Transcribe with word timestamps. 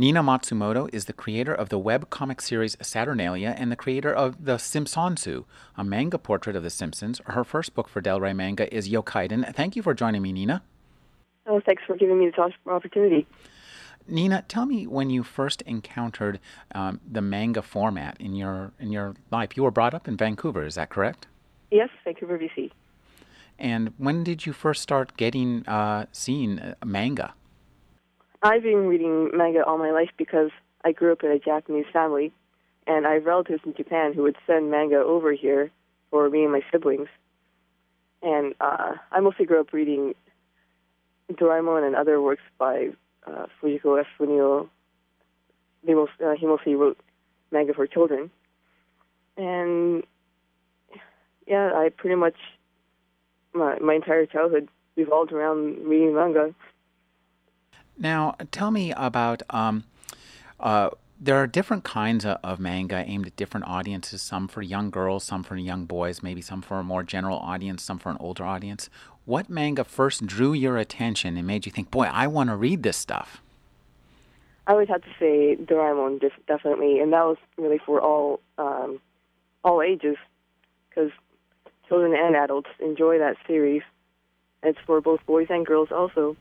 Nina 0.00 0.22
Matsumoto 0.22 0.88
is 0.94 1.04
the 1.04 1.12
creator 1.12 1.52
of 1.52 1.68
the 1.68 1.78
web 1.78 2.08
comic 2.08 2.40
series 2.40 2.74
Saturnalia 2.80 3.54
and 3.58 3.70
the 3.70 3.76
creator 3.76 4.10
of 4.10 4.46
The 4.46 4.54
Simpsonzu, 4.54 5.44
a 5.76 5.84
manga 5.84 6.16
portrait 6.16 6.56
of 6.56 6.62
The 6.62 6.70
Simpsons. 6.70 7.20
Her 7.26 7.44
first 7.44 7.74
book 7.74 7.86
for 7.86 8.00
Del 8.00 8.18
Rey 8.18 8.32
Manga 8.32 8.74
is 8.74 8.88
Yokaiden. 8.88 9.54
Thank 9.54 9.76
you 9.76 9.82
for 9.82 9.92
joining 9.92 10.22
me, 10.22 10.32
Nina. 10.32 10.62
Oh, 11.46 11.60
thanks 11.60 11.82
for 11.86 11.96
giving 11.96 12.18
me 12.18 12.30
this 12.30 12.54
opportunity. 12.66 13.26
Nina, 14.08 14.42
tell 14.48 14.64
me 14.64 14.86
when 14.86 15.10
you 15.10 15.22
first 15.22 15.60
encountered 15.66 16.40
um, 16.74 17.00
the 17.06 17.20
manga 17.20 17.60
format 17.60 18.16
in 18.18 18.34
your 18.34 18.72
in 18.80 18.90
your 18.92 19.16
life. 19.30 19.54
You 19.54 19.64
were 19.64 19.70
brought 19.70 19.92
up 19.92 20.08
in 20.08 20.16
Vancouver, 20.16 20.64
is 20.64 20.76
that 20.76 20.88
correct? 20.88 21.26
Yes, 21.70 21.90
Vancouver, 22.04 22.38
BC. 22.38 22.70
And 23.58 23.92
when 23.98 24.24
did 24.24 24.46
you 24.46 24.54
first 24.54 24.80
start 24.80 25.18
getting 25.18 25.68
uh, 25.68 26.06
seeing 26.10 26.58
uh, 26.58 26.74
manga? 26.86 27.34
I've 28.42 28.62
been 28.62 28.86
reading 28.86 29.30
manga 29.34 29.62
all 29.64 29.76
my 29.76 29.90
life 29.90 30.08
because 30.16 30.50
I 30.82 30.92
grew 30.92 31.12
up 31.12 31.22
in 31.22 31.30
a 31.30 31.38
Japanese 31.38 31.84
family, 31.92 32.32
and 32.86 33.06
I 33.06 33.14
have 33.14 33.26
relatives 33.26 33.62
in 33.66 33.74
Japan 33.74 34.14
who 34.14 34.22
would 34.22 34.36
send 34.46 34.70
manga 34.70 34.96
over 34.96 35.32
here 35.32 35.70
for 36.10 36.28
me 36.30 36.44
and 36.44 36.52
my 36.52 36.62
siblings. 36.72 37.08
And 38.22 38.54
uh, 38.60 38.94
I 39.12 39.20
mostly 39.20 39.44
grew 39.44 39.60
up 39.60 39.72
reading 39.74 40.14
Doraemon 41.30 41.86
and 41.86 41.94
other 41.94 42.20
works 42.20 42.42
by 42.58 42.88
uh, 43.26 43.46
Fujiko 43.62 44.00
F. 44.00 44.06
Fujio. 44.18 44.68
He, 45.86 45.94
most, 45.94 46.12
uh, 46.24 46.32
he 46.38 46.46
mostly 46.46 46.74
wrote 46.74 46.98
manga 47.50 47.74
for 47.74 47.86
children. 47.86 48.30
And 49.36 50.02
yeah, 51.46 51.72
I 51.74 51.90
pretty 51.94 52.16
much, 52.16 52.36
my, 53.52 53.78
my 53.80 53.94
entire 53.94 54.24
childhood 54.24 54.68
revolved 54.96 55.32
around 55.32 55.86
reading 55.86 56.14
manga. 56.14 56.54
Now, 58.00 58.34
tell 58.50 58.70
me 58.70 58.92
about. 58.92 59.42
Um, 59.50 59.84
uh, 60.58 60.90
there 61.22 61.36
are 61.36 61.46
different 61.46 61.84
kinds 61.84 62.24
of, 62.24 62.58
manga 62.58 63.04
aimed 63.06 63.26
at 63.26 63.36
different 63.36 63.66
audiences. 63.66 64.22
Some 64.22 64.48
for 64.48 64.62
young 64.62 64.88
girls, 64.88 65.22
some 65.22 65.42
for 65.42 65.54
young 65.54 65.84
boys, 65.84 66.22
maybe 66.22 66.40
some 66.40 66.62
for 66.62 66.78
a 66.78 66.82
more 66.82 67.02
general 67.02 67.38
audience, 67.38 67.82
some 67.82 67.98
for 67.98 68.08
an 68.08 68.16
older 68.18 68.42
audience. 68.44 68.88
What 69.26 69.50
manga 69.50 69.84
first 69.84 70.26
drew 70.26 70.54
your 70.54 70.78
attention 70.78 71.36
and 71.36 71.46
made 71.46 71.66
you 71.66 71.72
think, 71.72 71.90
"Boy, 71.90 72.08
I 72.10 72.26
want 72.26 72.48
to 72.48 72.56
read 72.56 72.82
this 72.82 72.96
stuff"? 72.96 73.42
I 74.66 74.72
would 74.74 74.88
have 74.88 75.02
to 75.02 75.10
say 75.18 75.56
Doraemon, 75.56 76.22
definitely, 76.46 77.00
and 77.00 77.12
that 77.12 77.24
was 77.26 77.36
really 77.58 77.78
for 77.78 78.00
all 78.00 78.40
um, 78.56 78.98
all 79.62 79.82
ages, 79.82 80.16
because 80.88 81.10
children 81.86 82.14
and 82.14 82.34
adults 82.34 82.70
enjoy 82.78 83.18
that 83.18 83.36
series. 83.46 83.82
It's 84.62 84.78
for 84.86 85.02
both 85.02 85.24
boys 85.26 85.48
and 85.50 85.66
girls 85.66 85.90
also. 85.92 86.36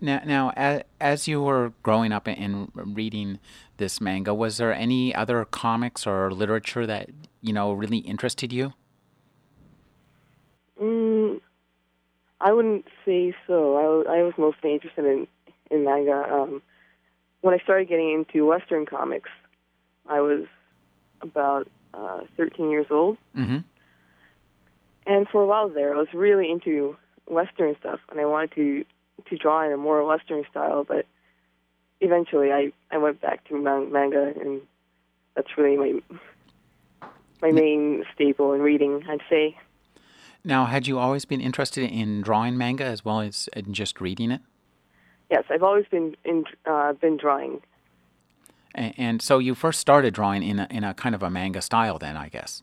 Now, 0.00 0.20
now, 0.24 0.52
as, 0.56 0.82
as 1.00 1.28
you 1.28 1.40
were 1.42 1.72
growing 1.82 2.12
up 2.12 2.26
and 2.26 2.70
reading 2.74 3.38
this 3.76 4.00
manga, 4.00 4.34
was 4.34 4.56
there 4.56 4.72
any 4.72 5.14
other 5.14 5.44
comics 5.44 6.06
or 6.06 6.32
literature 6.32 6.86
that 6.86 7.10
you 7.40 7.52
know 7.52 7.72
really 7.72 7.98
interested 7.98 8.52
you? 8.52 8.72
Mm, 10.80 11.40
I 12.40 12.52
wouldn't 12.52 12.86
say 13.04 13.34
so. 13.46 14.04
I, 14.08 14.18
I 14.18 14.22
was 14.22 14.34
mostly 14.36 14.74
interested 14.74 15.04
in 15.04 15.28
in 15.70 15.84
manga. 15.84 16.26
Um, 16.32 16.62
when 17.42 17.54
I 17.54 17.62
started 17.62 17.88
getting 17.88 18.12
into 18.12 18.46
Western 18.46 18.86
comics, 18.86 19.30
I 20.08 20.20
was 20.20 20.46
about 21.20 21.68
uh, 21.94 22.20
13 22.36 22.70
years 22.70 22.86
old. 22.90 23.18
Mm-hmm. 23.36 23.58
And 25.06 25.28
for 25.28 25.42
a 25.42 25.46
while 25.46 25.68
there, 25.68 25.94
I 25.94 25.98
was 25.98 26.08
really 26.14 26.50
into 26.50 26.96
Western 27.26 27.76
stuff, 27.80 28.00
and 28.10 28.20
I 28.20 28.24
wanted 28.24 28.52
to 28.54 28.84
to 29.26 29.36
draw 29.36 29.64
in 29.64 29.72
a 29.72 29.76
more 29.76 30.04
Western 30.04 30.44
style, 30.50 30.84
but 30.84 31.06
eventually 32.00 32.52
I, 32.52 32.72
I 32.90 32.98
went 32.98 33.20
back 33.20 33.46
to 33.48 33.56
manga, 33.56 34.32
and 34.40 34.60
that's 35.34 35.56
really 35.56 35.76
my 35.76 36.18
my 37.40 37.50
main 37.50 38.04
staple 38.14 38.52
in 38.52 38.60
reading, 38.60 39.04
I'd 39.08 39.20
say. 39.28 39.56
Now, 40.44 40.64
had 40.66 40.86
you 40.86 40.98
always 40.98 41.24
been 41.24 41.40
interested 41.40 41.90
in 41.90 42.22
drawing 42.22 42.56
manga 42.56 42.84
as 42.84 43.04
well 43.04 43.20
as 43.20 43.48
in 43.54 43.74
just 43.74 44.00
reading 44.00 44.30
it? 44.30 44.40
Yes, 45.30 45.44
I've 45.50 45.62
always 45.62 45.86
been 45.86 46.16
in, 46.24 46.44
uh, 46.66 46.92
been 46.94 47.16
drawing. 47.16 47.60
And, 48.74 48.94
and, 48.96 49.22
so 49.22 49.38
you 49.38 49.54
first 49.54 49.80
started 49.80 50.14
drawing 50.14 50.42
in 50.42 50.60
a, 50.60 50.66
in 50.70 50.84
a 50.84 50.94
kind 50.94 51.14
of 51.14 51.22
a 51.22 51.30
manga 51.30 51.60
style, 51.60 51.98
then 51.98 52.16
I 52.16 52.28
guess. 52.28 52.62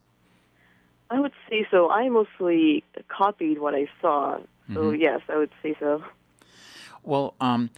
I 1.10 1.20
would 1.20 1.34
say 1.50 1.68
so. 1.72 1.90
I 1.90 2.08
mostly 2.10 2.84
copied 3.08 3.60
what 3.60 3.74
I 3.76 3.88
saw, 4.02 4.38
so 4.74 4.80
mm-hmm. 4.80 5.02
yes, 5.02 5.22
I 5.28 5.38
would 5.38 5.52
say 5.64 5.76
so. 5.80 6.04
Well, 7.04 7.36
um, 7.40 7.70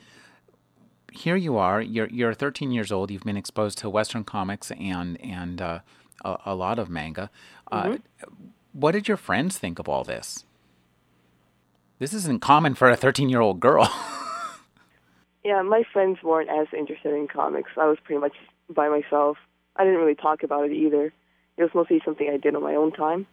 here 1.12 1.36
you 1.36 1.58
are. 1.58 1.82
You're 1.82 2.08
you're 2.08 2.34
13 2.34 2.72
years 2.72 2.92
old. 2.92 3.12
You've 3.12 3.24
been 3.24 3.38
exposed 3.38 3.78
to 3.80 3.90
Western 3.90 4.24
comics 4.24 4.72
and 4.72 5.20
and 5.22 5.62
uh, 5.62 5.80
a, 6.24 6.38
a, 6.48 6.56
lot 6.56 6.80
of 6.80 6.90
manga. 6.90 7.30
Uh, 7.72 7.84
mm-hmm. 7.84 8.34
what 8.74 8.92
did 8.92 9.08
your 9.08 9.18
friends 9.18 9.58
think 9.58 9.80
of 9.80 9.88
all 9.88 10.04
this? 10.04 10.46
This 12.00 12.14
isn't 12.14 12.42
common 12.42 12.74
for 12.74 12.90
a 12.90 12.96
13 12.96 13.30
year 13.30 13.42
old 13.42 13.60
girl. 13.60 13.84
yeah, 15.44 15.62
my 15.62 15.84
friends 15.94 16.20
weren't 16.24 16.50
as 16.50 16.68
interested 16.76 17.14
in 17.14 17.28
comics. 17.28 17.72
I 17.78 17.88
was 17.88 17.98
pretty 18.04 18.20
much 18.20 18.34
by 18.70 18.90
myself. 18.90 19.38
I 19.76 19.84
didn't 19.84 20.00
really 20.00 20.16
talk 20.16 20.44
about 20.44 20.66
it 20.66 20.74
either. 20.74 21.14
It 21.58 21.64
was 21.64 21.72
mostly 21.74 22.02
something 22.04 22.30
I 22.30 22.38
did 22.38 22.56
on 22.56 22.64
my 22.64 22.76
own 22.76 22.92
time. 22.92 23.28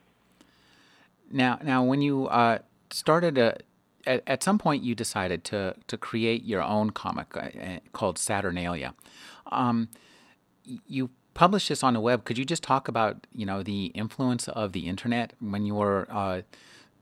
Now, 1.30 1.58
now, 1.62 1.82
when 1.82 2.02
you 2.02 2.26
uh, 2.26 2.58
started 2.90 3.36
to 3.36 3.56
at, 4.08 4.22
at 4.26 4.42
some 4.42 4.58
point 4.58 4.82
you 4.82 4.94
decided 4.94 5.44
to 5.44 5.74
to 5.86 5.96
create 5.96 6.44
your 6.44 6.62
own 6.62 6.90
comic 6.90 7.36
uh, 7.36 7.40
uh, 7.40 7.78
called 7.92 8.18
Saturnalia. 8.18 8.94
Um, 9.52 9.88
you 10.64 11.10
published 11.34 11.68
this 11.68 11.84
on 11.84 11.94
the 11.94 12.00
web. 12.00 12.24
Could 12.24 12.38
you 12.38 12.44
just 12.44 12.62
talk 12.62 12.88
about 12.88 13.26
you 13.32 13.46
know 13.46 13.62
the 13.62 13.86
influence 13.86 14.48
of 14.48 14.72
the 14.72 14.88
internet 14.88 15.34
when 15.40 15.66
you 15.66 15.74
were 15.74 16.08
uh, 16.10 16.42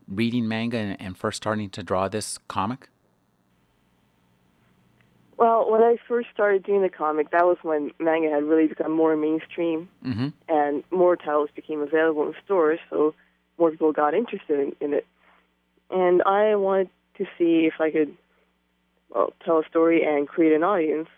reading 0.09 0.47
manga 0.49 0.77
and, 0.77 1.01
and, 1.01 1.17
first 1.17 1.37
starting 1.39 1.71
to 1.71 1.83
draw 1.83 2.09
this 2.09 2.39
comic? 2.49 2.89
Well, 5.39 5.71
when 5.71 5.83
I 5.83 5.97
first 6.09 6.29
started 6.33 6.63
doing 6.63 6.81
the 6.83 6.89
comic, 6.89 7.31
that 7.31 7.45
was 7.45 7.59
when 7.63 7.91
manga 7.99 8.31
had 8.31 8.45
really 8.45 8.69
become 8.69 8.93
more 8.93 9.17
mainstream, 9.17 9.89
mm-hmm. 10.05 10.29
and 10.49 10.83
more 10.91 11.15
titles 11.17 11.51
became 11.55 11.81
available 11.83 12.27
in 12.27 12.35
stores, 12.45 12.79
so 12.89 13.15
more 13.59 13.71
people 13.71 13.93
got 13.93 14.15
interested 14.15 14.59
in, 14.59 14.77
in 14.81 14.95
it 14.95 15.07
and 15.91 16.23
I 16.25 16.55
wanted 16.57 16.91
to 17.19 17.25
see 17.39 17.67
if 17.67 17.75
I 17.81 17.91
could 17.91 18.17
well 19.11 19.33
tell 19.45 19.59
a 19.59 19.65
story 19.69 20.05
and 20.05 20.29
create 20.29 20.53
an 20.53 20.63
audience. 20.63 21.09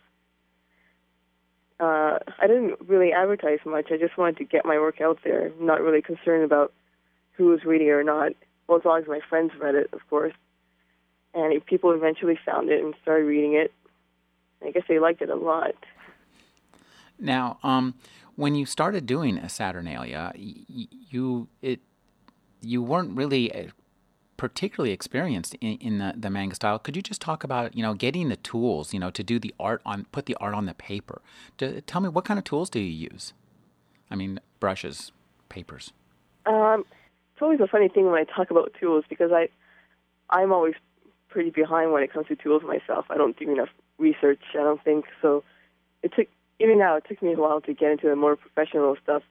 Uh, 1.80 2.18
I 2.40 2.46
didn't 2.46 2.76
really 2.88 3.12
advertise 3.12 3.60
much. 3.64 3.86
I 3.92 3.96
just 3.98 4.18
wanted 4.18 4.36
to 4.38 4.44
get 4.44 4.64
my 4.64 4.78
work 4.78 5.00
out 5.00 5.18
there. 5.22 5.46
I'm 5.46 5.66
not 5.66 5.80
really 5.80 6.02
concerned 6.02 6.44
about 6.44 6.72
who 7.32 7.46
was 7.46 7.64
reading 7.64 7.86
it 7.86 7.92
or 7.92 8.02
not. 8.02 8.32
Well, 8.66 8.78
as 8.78 8.84
long 8.84 9.00
as 9.00 9.08
my 9.08 9.20
friends 9.28 9.52
read 9.60 9.76
it, 9.76 9.88
of 9.92 10.00
course. 10.10 10.34
And 11.34 11.52
if 11.52 11.64
people 11.66 11.92
eventually 11.92 12.38
found 12.44 12.68
it 12.68 12.82
and 12.82 12.94
started 13.02 13.24
reading 13.24 13.54
it. 13.54 13.72
I 14.64 14.72
guess 14.72 14.82
they 14.88 14.98
liked 14.98 15.22
it 15.22 15.30
a 15.30 15.36
lot. 15.36 15.74
Now, 17.18 17.58
um, 17.62 17.94
when 18.34 18.54
you 18.54 18.66
started 18.66 19.06
doing 19.06 19.38
a 19.38 19.48
Saturnalia, 19.48 20.32
you 20.36 21.48
it 21.62 21.80
you 22.60 22.82
weren't 22.82 23.16
really 23.16 23.70
particularly 24.38 24.92
experienced 24.92 25.54
in, 25.60 25.76
in 25.78 25.98
the, 25.98 26.14
the, 26.16 26.30
manga 26.30 26.54
style. 26.54 26.78
Could 26.78 26.96
you 26.96 27.02
just 27.02 27.20
talk 27.20 27.44
about 27.44 27.76
you 27.76 27.82
know 27.82 27.92
getting 27.92 28.30
the 28.30 28.36
tools 28.36 28.94
you 28.94 29.00
know 29.00 29.10
to 29.10 29.22
do 29.22 29.38
the 29.38 29.54
art 29.60 29.82
on 29.84 30.06
put 30.12 30.24
the 30.24 30.36
art 30.36 30.54
on 30.54 30.64
the 30.64 30.72
paper? 30.72 31.20
Do, 31.58 31.82
tell 31.82 32.00
me 32.00 32.08
what 32.08 32.24
kind 32.24 32.38
of 32.38 32.44
tools 32.44 32.70
do 32.70 32.80
you 32.80 33.10
use? 33.10 33.34
I 34.10 34.14
mean, 34.14 34.40
brushes, 34.60 35.12
papers. 35.50 35.92
Um, 36.46 36.86
it's 37.34 37.42
always 37.42 37.60
a 37.60 37.66
funny 37.66 37.88
thing 37.88 38.06
when 38.06 38.14
I 38.14 38.24
talk 38.24 38.50
about 38.50 38.72
tools 38.80 39.04
because 39.10 39.30
I 39.32 39.48
I'm 40.30 40.52
always 40.52 40.74
pretty 41.28 41.50
behind 41.50 41.92
when 41.92 42.02
it 42.02 42.12
comes 42.12 42.28
to 42.28 42.36
tools 42.36 42.62
myself. 42.62 43.06
I 43.10 43.18
don't 43.18 43.38
do 43.38 43.50
enough 43.50 43.68
research. 43.98 44.40
I 44.54 44.58
don't 44.58 44.82
think 44.82 45.04
so. 45.20 45.44
It 46.02 46.12
took 46.16 46.28
even 46.60 46.78
now 46.78 46.96
it 46.96 47.04
took 47.06 47.20
me 47.22 47.34
a 47.34 47.36
while 47.36 47.60
to 47.62 47.74
get 47.74 47.90
into 47.90 48.08
the 48.08 48.16
more 48.16 48.36
professional 48.36 48.96
stuff. 49.02 49.22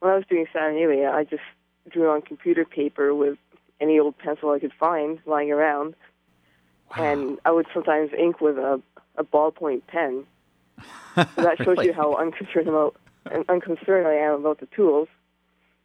When 0.00 0.12
I 0.12 0.16
was 0.16 0.24
doing 0.28 0.46
Saturnalia, 0.52 1.10
I 1.14 1.24
just 1.24 1.42
drew 1.88 2.10
on 2.10 2.22
computer 2.22 2.64
paper 2.64 3.14
with 3.14 3.38
any 3.80 3.98
old 3.98 4.16
pencil 4.18 4.50
I 4.50 4.58
could 4.58 4.72
find 4.78 5.18
lying 5.26 5.50
around, 5.50 5.94
wow. 6.96 7.04
and 7.04 7.38
I 7.44 7.50
would 7.50 7.66
sometimes 7.72 8.10
ink 8.16 8.40
with 8.40 8.58
a 8.58 8.82
a 9.16 9.24
ballpoint 9.24 9.86
pen. 9.86 10.24
So 11.14 11.24
that 11.36 11.58
shows 11.58 11.76
really? 11.76 11.86
you 11.86 11.92
how 11.92 12.14
unconcerned 12.14 12.68
about 12.68 12.96
unconcerned 13.48 14.06
I 14.06 14.14
am 14.14 14.34
about 14.34 14.60
the 14.60 14.66
tools. 14.66 15.08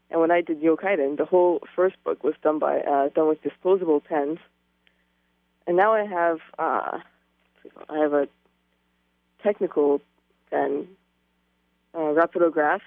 And 0.09 0.21
when 0.21 0.31
I 0.31 0.41
did 0.41 0.61
Yokaiden, 0.61 1.17
the 1.17 1.25
whole 1.25 1.61
first 1.75 1.95
book 2.03 2.23
was 2.23 2.35
done 2.41 2.59
by 2.59 2.79
uh, 2.79 3.09
done 3.09 3.27
with 3.27 3.41
disposable 3.41 3.99
pens. 3.99 4.39
And 5.67 5.75
now 5.75 5.93
I 5.93 6.05
have 6.05 6.39
uh, 6.57 6.99
I 7.89 7.97
have 7.97 8.13
a 8.13 8.27
technical 9.43 10.01
pen, 10.49 10.87
uh, 11.93 12.13
Rapidograph, 12.13 12.81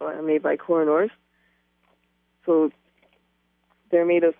uh, 0.00 0.22
made 0.22 0.42
by 0.42 0.56
Koh-i-Noor's. 0.56 1.10
So 2.44 2.70
they're 3.90 4.04
made 4.04 4.24
of 4.24 4.34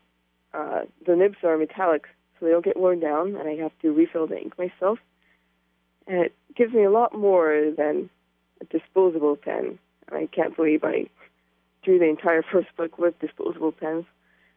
uh, 0.56 0.82
the 1.06 1.14
nibs 1.14 1.36
are 1.42 1.58
metallic, 1.58 2.04
so 2.38 2.46
they 2.46 2.52
don't 2.52 2.64
get 2.64 2.78
worn 2.78 3.00
down, 3.00 3.36
and 3.36 3.48
I 3.48 3.56
have 3.62 3.72
to 3.82 3.92
refill 3.92 4.26
the 4.26 4.38
ink 4.38 4.58
myself. 4.58 4.98
And 6.06 6.18
it 6.18 6.34
gives 6.54 6.72
me 6.72 6.84
a 6.84 6.90
lot 6.90 7.14
more 7.16 7.70
than 7.76 8.08
a 8.60 8.64
disposable 8.64 9.36
pen. 9.36 9.78
I 10.10 10.28
can't 10.32 10.56
believe 10.56 10.84
I 10.84 11.08
drew 11.82 11.98
the 11.98 12.08
entire 12.08 12.42
first 12.52 12.68
book 12.76 12.98
with 12.98 13.18
disposable 13.18 13.72
pens. 13.72 14.04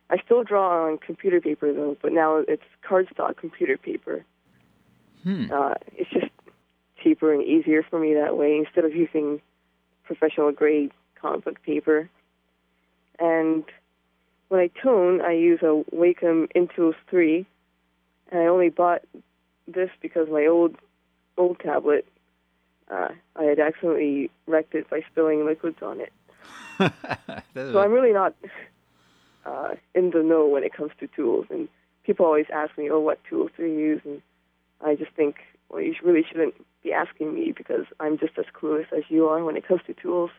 I 0.09 0.17
still 0.25 0.43
draw 0.43 0.87
on 0.87 0.97
computer 0.97 1.39
paper 1.39 1.71
though, 1.71 1.95
but 2.01 2.11
now 2.11 2.37
it's 2.37 2.63
cardstock 2.87 3.37
computer 3.37 3.77
paper. 3.77 4.25
Hmm. 5.23 5.51
Uh, 5.53 5.75
it's 5.95 6.09
just 6.09 6.31
cheaper 7.03 7.33
and 7.33 7.43
easier 7.43 7.83
for 7.83 7.99
me 7.99 8.15
that 8.15 8.37
way 8.37 8.57
instead 8.57 8.85
of 8.85 8.95
using 8.95 9.41
professional 10.03 10.51
grade 10.51 10.91
comic 11.21 11.45
book 11.45 11.61
paper. 11.63 12.09
And 13.19 13.65
when 14.49 14.59
I 14.59 14.67
tone, 14.81 15.21
I 15.21 15.31
use 15.31 15.59
a 15.61 15.83
Wacom 15.95 16.51
Intuos 16.55 16.95
3, 17.09 17.45
and 18.31 18.41
I 18.41 18.45
only 18.45 18.69
bought 18.69 19.03
this 19.67 19.89
because 20.01 20.27
my 20.29 20.45
old 20.45 20.75
old 21.37 21.59
tablet, 21.59 22.05
uh, 22.91 23.09
I 23.35 23.43
had 23.43 23.59
accidentally 23.59 24.29
wrecked 24.45 24.75
it 24.75 24.89
by 24.89 25.01
spilling 25.09 25.45
liquids 25.45 25.77
on 25.81 26.01
it. 26.01 26.11
so 27.55 27.79
I'm 27.79 27.91
really 27.91 28.11
not 28.11 28.35
uh, 29.45 29.75
in 29.95 30.09
the 30.09 30.21
know 30.21 30.47
when 30.47 30.63
it 30.63 30.73
comes 30.73 30.91
to 30.99 31.07
tools, 31.07 31.45
and 31.49 31.69
people 32.03 32.25
always 32.25 32.47
ask 32.51 32.77
me, 32.77 32.89
"Oh, 32.89 32.99
what 32.99 33.23
tools 33.29 33.51
do 33.55 33.63
you 33.63 33.77
use?" 33.77 34.01
And 34.03 34.21
I 34.81 34.95
just 34.95 35.11
think, 35.11 35.37
well, 35.69 35.81
you 35.81 35.93
really 36.03 36.25
shouldn't 36.27 36.55
be 36.83 36.91
asking 36.91 37.33
me 37.33 37.53
because 37.55 37.85
I'm 37.99 38.17
just 38.17 38.37
as 38.37 38.45
clueless 38.53 38.91
as 38.91 39.03
you 39.09 39.27
are 39.27 39.43
when 39.43 39.55
it 39.55 39.67
comes 39.67 39.81
to 39.87 39.93
tools. 39.93 40.31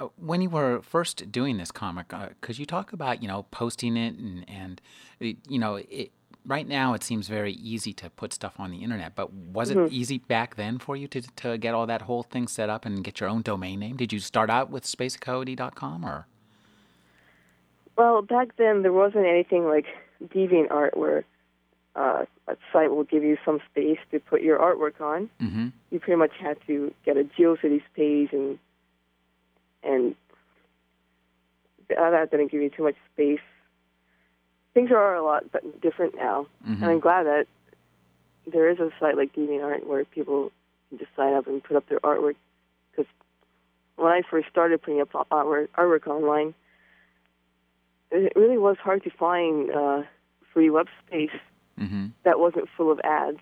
Uh, 0.00 0.08
when 0.16 0.40
you 0.40 0.48
were 0.50 0.80
first 0.82 1.30
doing 1.30 1.58
this 1.58 1.70
comic, 1.70 2.12
uh, 2.14 2.28
could 2.40 2.58
you 2.58 2.66
talk 2.66 2.92
about 2.92 3.22
you 3.22 3.28
know 3.28 3.44
posting 3.50 3.96
it 3.96 4.14
and 4.16 4.44
and 4.48 4.80
you 5.20 5.58
know 5.58 5.76
it, 5.76 6.10
right 6.46 6.66
now 6.66 6.94
it 6.94 7.02
seems 7.04 7.28
very 7.28 7.52
easy 7.52 7.92
to 7.92 8.10
put 8.10 8.32
stuff 8.32 8.58
on 8.58 8.70
the 8.70 8.78
internet, 8.82 9.14
but 9.14 9.32
was 9.32 9.70
Mm-hmm. 9.70 9.86
it 9.86 9.92
easy 9.92 10.18
back 10.18 10.56
then 10.56 10.78
for 10.78 10.96
you 10.96 11.06
to 11.08 11.20
to 11.36 11.58
get 11.58 11.74
all 11.74 11.86
that 11.86 12.02
whole 12.02 12.22
thing 12.22 12.48
set 12.48 12.68
up 12.70 12.84
and 12.86 13.04
get 13.04 13.20
your 13.20 13.28
own 13.28 13.42
domain 13.42 13.80
name? 13.80 13.96
Did 13.96 14.12
you 14.12 14.18
start 14.18 14.50
out 14.50 14.70
with 14.70 14.84
spacecoyote.com 14.84 16.04
or? 16.04 16.26
Well, 17.96 18.22
back 18.22 18.56
then 18.56 18.82
there 18.82 18.92
wasn't 18.92 19.26
anything 19.26 19.66
like 19.66 19.84
DeviantArt 20.24 20.96
where 20.96 21.24
uh, 21.94 22.24
a 22.48 22.56
site 22.72 22.90
will 22.90 23.04
give 23.04 23.22
you 23.22 23.36
some 23.44 23.60
space 23.70 23.98
to 24.10 24.18
put 24.18 24.40
your 24.40 24.58
artwork 24.58 24.98
on. 25.00 25.28
Mm-hmm. 25.40 25.68
You 25.90 26.00
pretty 26.00 26.16
much 26.16 26.32
had 26.40 26.56
to 26.66 26.92
get 27.04 27.18
a 27.18 27.24
GeoCities 27.24 27.82
page, 27.94 28.30
and 28.32 28.58
and 29.82 30.14
that 31.88 32.30
didn't 32.30 32.50
give 32.50 32.62
you 32.62 32.70
too 32.70 32.84
much 32.84 32.96
space. 33.12 33.40
Things 34.74 34.90
are 34.90 35.14
a 35.14 35.22
lot 35.22 35.44
different 35.80 36.14
now, 36.16 36.46
Mm-hmm. 36.66 36.82
and 36.82 36.92
I'm 36.92 37.00
glad 37.00 37.24
that 37.26 37.46
there 38.50 38.68
is 38.70 38.78
a 38.80 38.90
site 38.98 39.16
like 39.16 39.34
DeviantArt 39.34 39.86
where 39.86 40.04
people 40.04 40.50
can 40.88 40.98
just 40.98 41.10
sign 41.16 41.34
up 41.34 41.46
and 41.46 41.62
put 41.62 41.76
up 41.76 41.88
their 41.88 42.00
artwork. 42.00 42.34
Because 42.90 43.10
when 43.96 44.10
I 44.12 44.22
first 44.28 44.48
started 44.48 44.80
putting 44.82 45.00
up 45.00 45.12
artwork, 45.30 45.68
artwork 45.78 46.06
online, 46.06 46.54
it 48.10 48.32
really 48.34 48.58
was 48.58 48.76
hard 48.82 49.04
to 49.04 49.10
find 49.10 49.70
uh, 49.70 50.02
free 50.52 50.70
web 50.70 50.86
space 51.06 51.30
Mm-hmm. 51.80 52.08
that 52.24 52.38
wasn't 52.38 52.68
full 52.76 52.92
of 52.92 53.00
ads. 53.02 53.38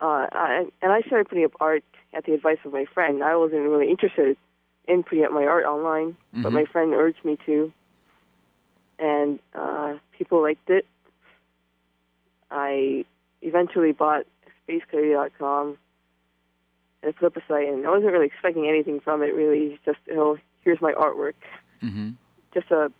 Uh, 0.00 0.26
I, 0.32 0.64
and 0.80 0.90
I 0.92 1.02
started 1.02 1.28
putting 1.28 1.44
up 1.44 1.52
art 1.60 1.84
at 2.14 2.24
the 2.24 2.32
advice 2.32 2.56
of 2.64 2.72
my 2.72 2.86
friend. 2.86 3.22
I 3.22 3.36
wasn't 3.36 3.60
really 3.68 3.90
interested 3.90 4.36
in 4.88 5.02
putting 5.02 5.24
up 5.24 5.32
my 5.32 5.46
art 5.46 5.64
online, 5.64 6.16
but 6.32 6.50
Mhm. 6.50 6.54
my 6.54 6.64
friend 6.66 6.92
urged 6.92 7.24
me 7.24 7.36
to. 7.46 7.72
And 8.98 9.38
uh, 9.54 9.98
people 10.12 10.42
liked 10.42 10.68
it. 10.70 10.86
I 12.50 13.04
eventually 13.40 13.92
bought 13.92 14.26
spacecoyote.com 14.68 15.78
and 17.02 17.08
I 17.08 17.12
put 17.12 17.26
up 17.26 17.36
a 17.36 17.42
site, 17.48 17.68
and 17.68 17.86
I 17.86 17.90
wasn't 17.90 18.12
really 18.12 18.26
expecting 18.26 18.68
anything 18.68 19.00
from 19.00 19.22
it. 19.22 19.34
Really, 19.34 19.78
just 19.84 19.98
you 20.06 20.14
know, 20.14 20.38
here's 20.60 20.80
my 20.80 20.92
artwork. 20.92 21.34
Mm-hmm. 21.82 22.10
Just 22.54 22.70
a 22.70 22.92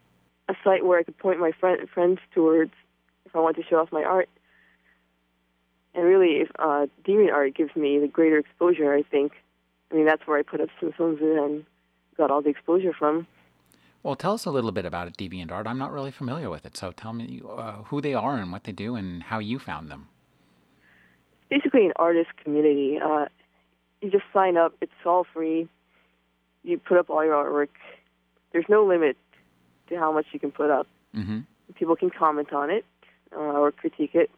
a 0.49 0.55
site 0.65 0.85
where 0.85 0.99
I 0.99 1.05
could 1.05 1.17
point 1.19 1.39
my 1.39 1.53
friend, 1.53 1.89
friends 1.89 2.19
towards 2.35 2.73
if 3.27 3.37
I 3.37 3.39
want 3.39 3.57
to 3.57 3.63
show 3.63 3.79
off 3.79 3.93
my 3.93 4.03
art. 4.03 4.29
And 5.95 6.05
really, 6.05 6.41
if 6.41 6.51
uh, 6.59 6.87
DeviantArt 7.05 7.55
gives 7.55 7.77
me 7.77 7.99
the 7.99 8.09
greater 8.09 8.39
exposure, 8.39 8.93
I 8.93 9.03
think. 9.03 9.33
I 9.91 9.95
mean, 9.95 10.07
that's 10.07 10.27
where 10.27 10.39
I 10.39 10.43
put 10.43 10.61
up 10.61 10.71
some 10.81 10.93
Simpsons 10.97 11.21
and 11.21 11.65
got 12.17 12.31
all 12.31 12.43
the 12.43 12.51
exposure 12.51 12.93
from. 12.93 13.27
Well, 14.03 14.17
tell 14.17 14.33
us 14.33 14.45
a 14.47 14.51
little 14.51 14.73
bit 14.73 14.85
about 14.85 15.07
it, 15.07 15.17
DeviantArt. 15.17 15.67
I'm 15.67 15.79
not 15.79 15.93
really 15.93 16.11
familiar 16.11 16.51
with 16.51 16.67
it, 16.67 16.77
so 16.77 16.91
tell 16.91 17.13
me 17.13 17.41
uh, 17.49 17.83
who 17.85 18.01
they 18.01 18.15
are 18.15 18.37
and 18.37 18.51
what 18.51 18.65
they 18.65 18.73
do 18.73 18.97
and 18.97 19.23
how 19.23 19.39
you 19.39 19.59
found 19.59 19.91
them. 19.91 20.09
Basically, 21.49 21.87
an 21.87 21.93
artist 21.97 22.31
community. 22.43 22.99
Uh, 23.03 23.27
you 24.01 24.11
just 24.11 24.25
sign 24.33 24.57
up. 24.57 24.75
It's 24.81 24.93
all 25.07 25.25
free. 25.33 25.69
You 26.65 26.79
put 26.79 26.99
up 26.99 27.11
all 27.11 27.25
your 27.25 27.35
artwork. 27.35 27.69
There's 28.53 28.65
no 28.69 28.85
limit 28.85 29.17
to 29.89 29.97
how 29.97 30.13
much 30.13 30.27
you 30.33 30.41
can 30.41 30.51
put 30.51 30.71
up. 30.71 30.87
Mm-hmm. 31.15 31.41
People 31.75 31.97
can 31.97 32.11
comment 32.11 32.53
on 32.53 32.71
it 32.71 32.85
uh, 33.35 33.39
or 33.39 33.71
critique 33.71 34.15
it. 34.15 34.31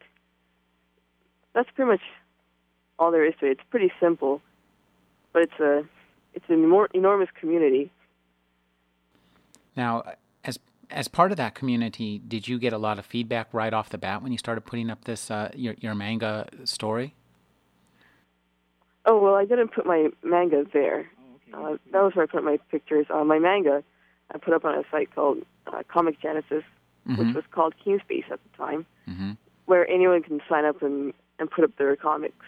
That's 1.53 1.69
pretty 1.73 1.91
much 1.91 2.01
all 2.99 3.11
there 3.11 3.25
is 3.25 3.33
to 3.39 3.47
it. 3.47 3.51
It's 3.51 3.69
pretty 3.69 3.91
simple, 3.99 4.41
but 5.33 5.43
it's 5.43 5.59
a 5.59 5.83
it's 6.35 6.45
an 6.49 6.67
more 6.69 6.87
enormous 6.93 7.29
community. 7.39 7.91
Now, 9.75 10.03
as 10.43 10.59
as 10.89 11.07
part 11.07 11.31
of 11.31 11.37
that 11.37 11.55
community, 11.55 12.19
did 12.19 12.47
you 12.47 12.59
get 12.59 12.73
a 12.73 12.77
lot 12.77 12.99
of 12.99 13.05
feedback 13.05 13.47
right 13.53 13.73
off 13.73 13.89
the 13.89 13.97
bat 13.97 14.21
when 14.21 14.31
you 14.31 14.37
started 14.37 14.61
putting 14.61 14.89
up 14.89 15.05
this 15.05 15.31
uh, 15.31 15.51
your 15.55 15.75
your 15.79 15.95
manga 15.95 16.47
story? 16.63 17.15
Oh 19.05 19.19
well, 19.21 19.35
I 19.35 19.45
didn't 19.45 19.69
put 19.69 19.85
my 19.85 20.09
manga 20.23 20.65
there. 20.73 21.09
Uh, 21.53 21.77
that 21.91 22.01
was 22.03 22.15
where 22.15 22.23
I 22.23 22.27
put 22.27 22.43
my 22.43 22.57
pictures. 22.71 23.05
Uh, 23.09 23.23
my 23.23 23.39
manga, 23.39 23.83
I 24.33 24.37
put 24.37 24.53
up 24.53 24.65
on 24.65 24.75
a 24.75 24.83
site 24.91 25.13
called 25.13 25.39
uh, 25.67 25.83
Comic 25.87 26.19
Genesis, 26.21 26.63
which 27.05 27.17
Mhm. 27.19 27.35
was 27.35 27.43
called 27.51 27.73
Keenspace 27.83 28.29
at 28.31 28.39
the 28.43 28.57
time, 28.57 28.85
Mm-hmm. 29.07 29.31
where 29.65 29.87
anyone 29.89 30.21
can 30.23 30.41
sign 30.49 30.65
up 30.65 30.81
and 30.81 31.13
and 31.39 31.51
put 31.51 31.63
up 31.65 31.75
their 31.77 31.95
comics, 31.95 32.45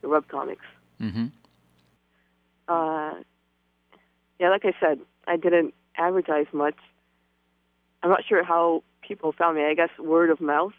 their 0.00 0.10
web 0.10 0.26
comics. 0.28 0.64
Mm-hmm. 1.00 1.26
Uh, 2.70 3.14
yeah, 4.38 4.50
like 4.50 4.64
I 4.64 4.72
said, 4.80 5.00
I 5.26 5.36
didn't 5.36 5.74
advertise 5.96 6.46
much. 6.52 6.76
I'm 8.02 8.10
not 8.10 8.24
sure 8.26 8.44
how 8.44 8.82
people 9.06 9.32
found 9.32 9.56
me. 9.56 9.64
I 9.64 9.74
guess 9.74 9.90
word 9.98 10.30
of 10.30 10.40
mouth. 10.40 10.72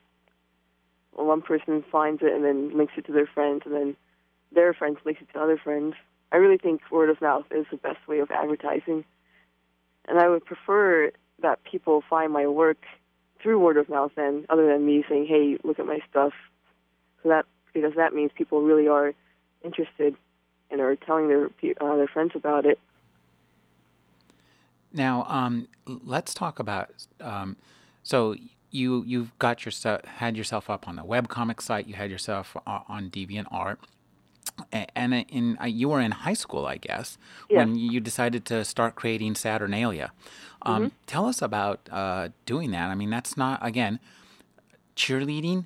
Well, 1.13 1.27
one 1.27 1.41
person 1.41 1.83
finds 1.91 2.21
it 2.24 2.33
and 2.33 2.45
then 2.45 2.75
links 2.75 2.93
it 2.98 3.05
to 3.07 3.12
their 3.12 3.27
friends, 3.27 3.63
and 3.65 3.75
then 3.75 3.95
their 4.53 4.74
friends 4.74 4.98
links 5.05 5.21
it 5.21 5.31
to 5.33 5.43
other 5.43 5.57
friends. 5.62 5.95
I 6.31 6.38
really 6.38 6.57
think 6.57 6.81
word 6.89 7.10
of 7.10 7.21
mouth 7.21 7.45
is 7.51 7.65
the 7.69 7.77
best 7.77 8.07
way 8.07 8.19
of 8.19 8.31
advertising, 8.31 9.03
and 10.07 10.17
I 10.17 10.29
would 10.29 10.45
prefer 10.45 11.12
that 11.41 11.63
people 11.69 12.03
find 12.10 12.31
my 12.31 12.48
work 12.48 12.86
through 13.43 13.60
word 13.60 13.75
of 13.75 13.89
mouth 13.89 14.12
than 14.15 14.45
other 14.50 14.65
than 14.65 14.86
me 14.86 15.03
saying, 15.10 15.25
"Hey, 15.25 15.57
look 15.63 15.77
at 15.77 15.86
my 15.86 16.00
stuff." 16.10 16.33
So 17.21 17.29
that 17.29 17.45
because 17.74 17.95
that 17.95 18.13
means 18.13 18.31
people 18.33 18.62
really 18.62 18.88
are 18.88 19.13
interested 19.63 20.15
and 20.72 20.82
are 20.82 20.96
telling 20.96 21.28
their 21.28 21.46
uh, 21.82 21.96
their 21.96 22.08
friends 22.08 22.32
about 22.36 22.66
it. 22.66 22.80
Now, 24.94 25.25
um, 25.28 25.68
let's 25.86 26.34
talk 26.34 26.60
about. 26.60 26.90
Um, 27.20 27.58
so 28.04 28.36
you 28.72 29.04
you've 29.06 29.38
got 29.40 29.66
yourself 29.66 30.04
had 30.06 30.36
yourself 30.38 30.70
up 30.70 30.88
on 30.88 30.96
the 30.96 31.04
webcomic 31.04 31.62
site. 31.62 31.88
You 31.88 31.96
had 31.96 32.10
yourself 32.10 32.56
o- 32.66 32.84
on 32.88 33.10
DeviantArt, 33.10 33.78
and 34.96 35.13
in 35.30 35.58
uh, 35.62 35.66
you 35.66 35.90
were 35.90 36.01
in 36.01 36.12
high 36.12 36.34
school, 36.34 36.66
I 36.66 36.78
guess, 36.78 37.18
when 37.50 37.75
you 37.75 38.00
decided 38.00 38.46
to 38.46 38.63
start 38.66 38.96
creating 38.96 39.36
Saturnalia. 39.36 40.12
Um, 40.63 40.92
Tell 41.08 41.25
us 41.25 41.42
about 41.42 41.80
uh, 41.92 42.30
doing 42.46 42.72
that. 42.72 42.90
I 42.90 42.96
mean, 42.96 43.10
that's 43.10 43.36
not 43.36 43.60
again 43.62 44.00
cheerleading 44.96 45.66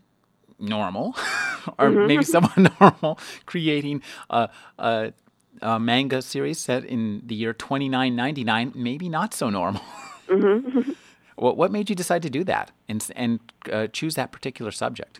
normal, 0.59 1.15
or 1.79 1.89
maybe 1.89 2.23
somewhat 2.23 2.57
normal, 2.79 3.19
creating 3.45 4.01
a, 4.29 4.49
a, 4.77 5.13
a 5.61 5.79
manga 5.79 6.21
series 6.21 6.59
set 6.59 6.85
in 6.85 7.21
the 7.25 7.35
year 7.35 7.53
2999, 7.53 8.73
maybe 8.75 9.09
not 9.09 9.33
so 9.33 9.49
normal. 9.49 9.81
what, 11.35 11.57
what 11.57 11.71
made 11.71 11.89
you 11.89 11.95
decide 11.95 12.21
to 12.23 12.29
do 12.29 12.43
that 12.43 12.71
and, 12.87 13.07
and 13.15 13.39
uh, 13.71 13.87
choose 13.87 14.15
that 14.15 14.31
particular 14.31 14.71
subject? 14.71 15.19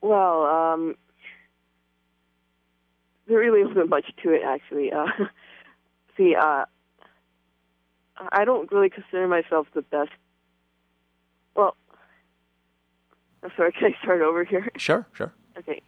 Well, 0.00 0.42
um, 0.44 0.96
there 3.28 3.38
really 3.38 3.64
wasn't 3.64 3.88
much 3.88 4.06
to 4.22 4.30
it 4.30 4.42
actually. 4.44 4.92
Uh, 4.92 5.06
see, 6.16 6.34
uh, 6.34 6.64
I 8.30 8.44
don't 8.44 8.70
really 8.70 8.90
consider 8.90 9.26
myself 9.26 9.66
the 9.74 9.82
best. 9.82 10.10
Well, 11.54 11.76
I'm 13.42 13.50
sorry. 13.56 13.72
Can 13.78 13.92
I 13.92 14.02
start 14.02 14.22
over 14.22 14.44
here? 14.44 14.68
Sure, 14.76 15.06
sure. 15.12 15.32
Okay. 15.58 15.82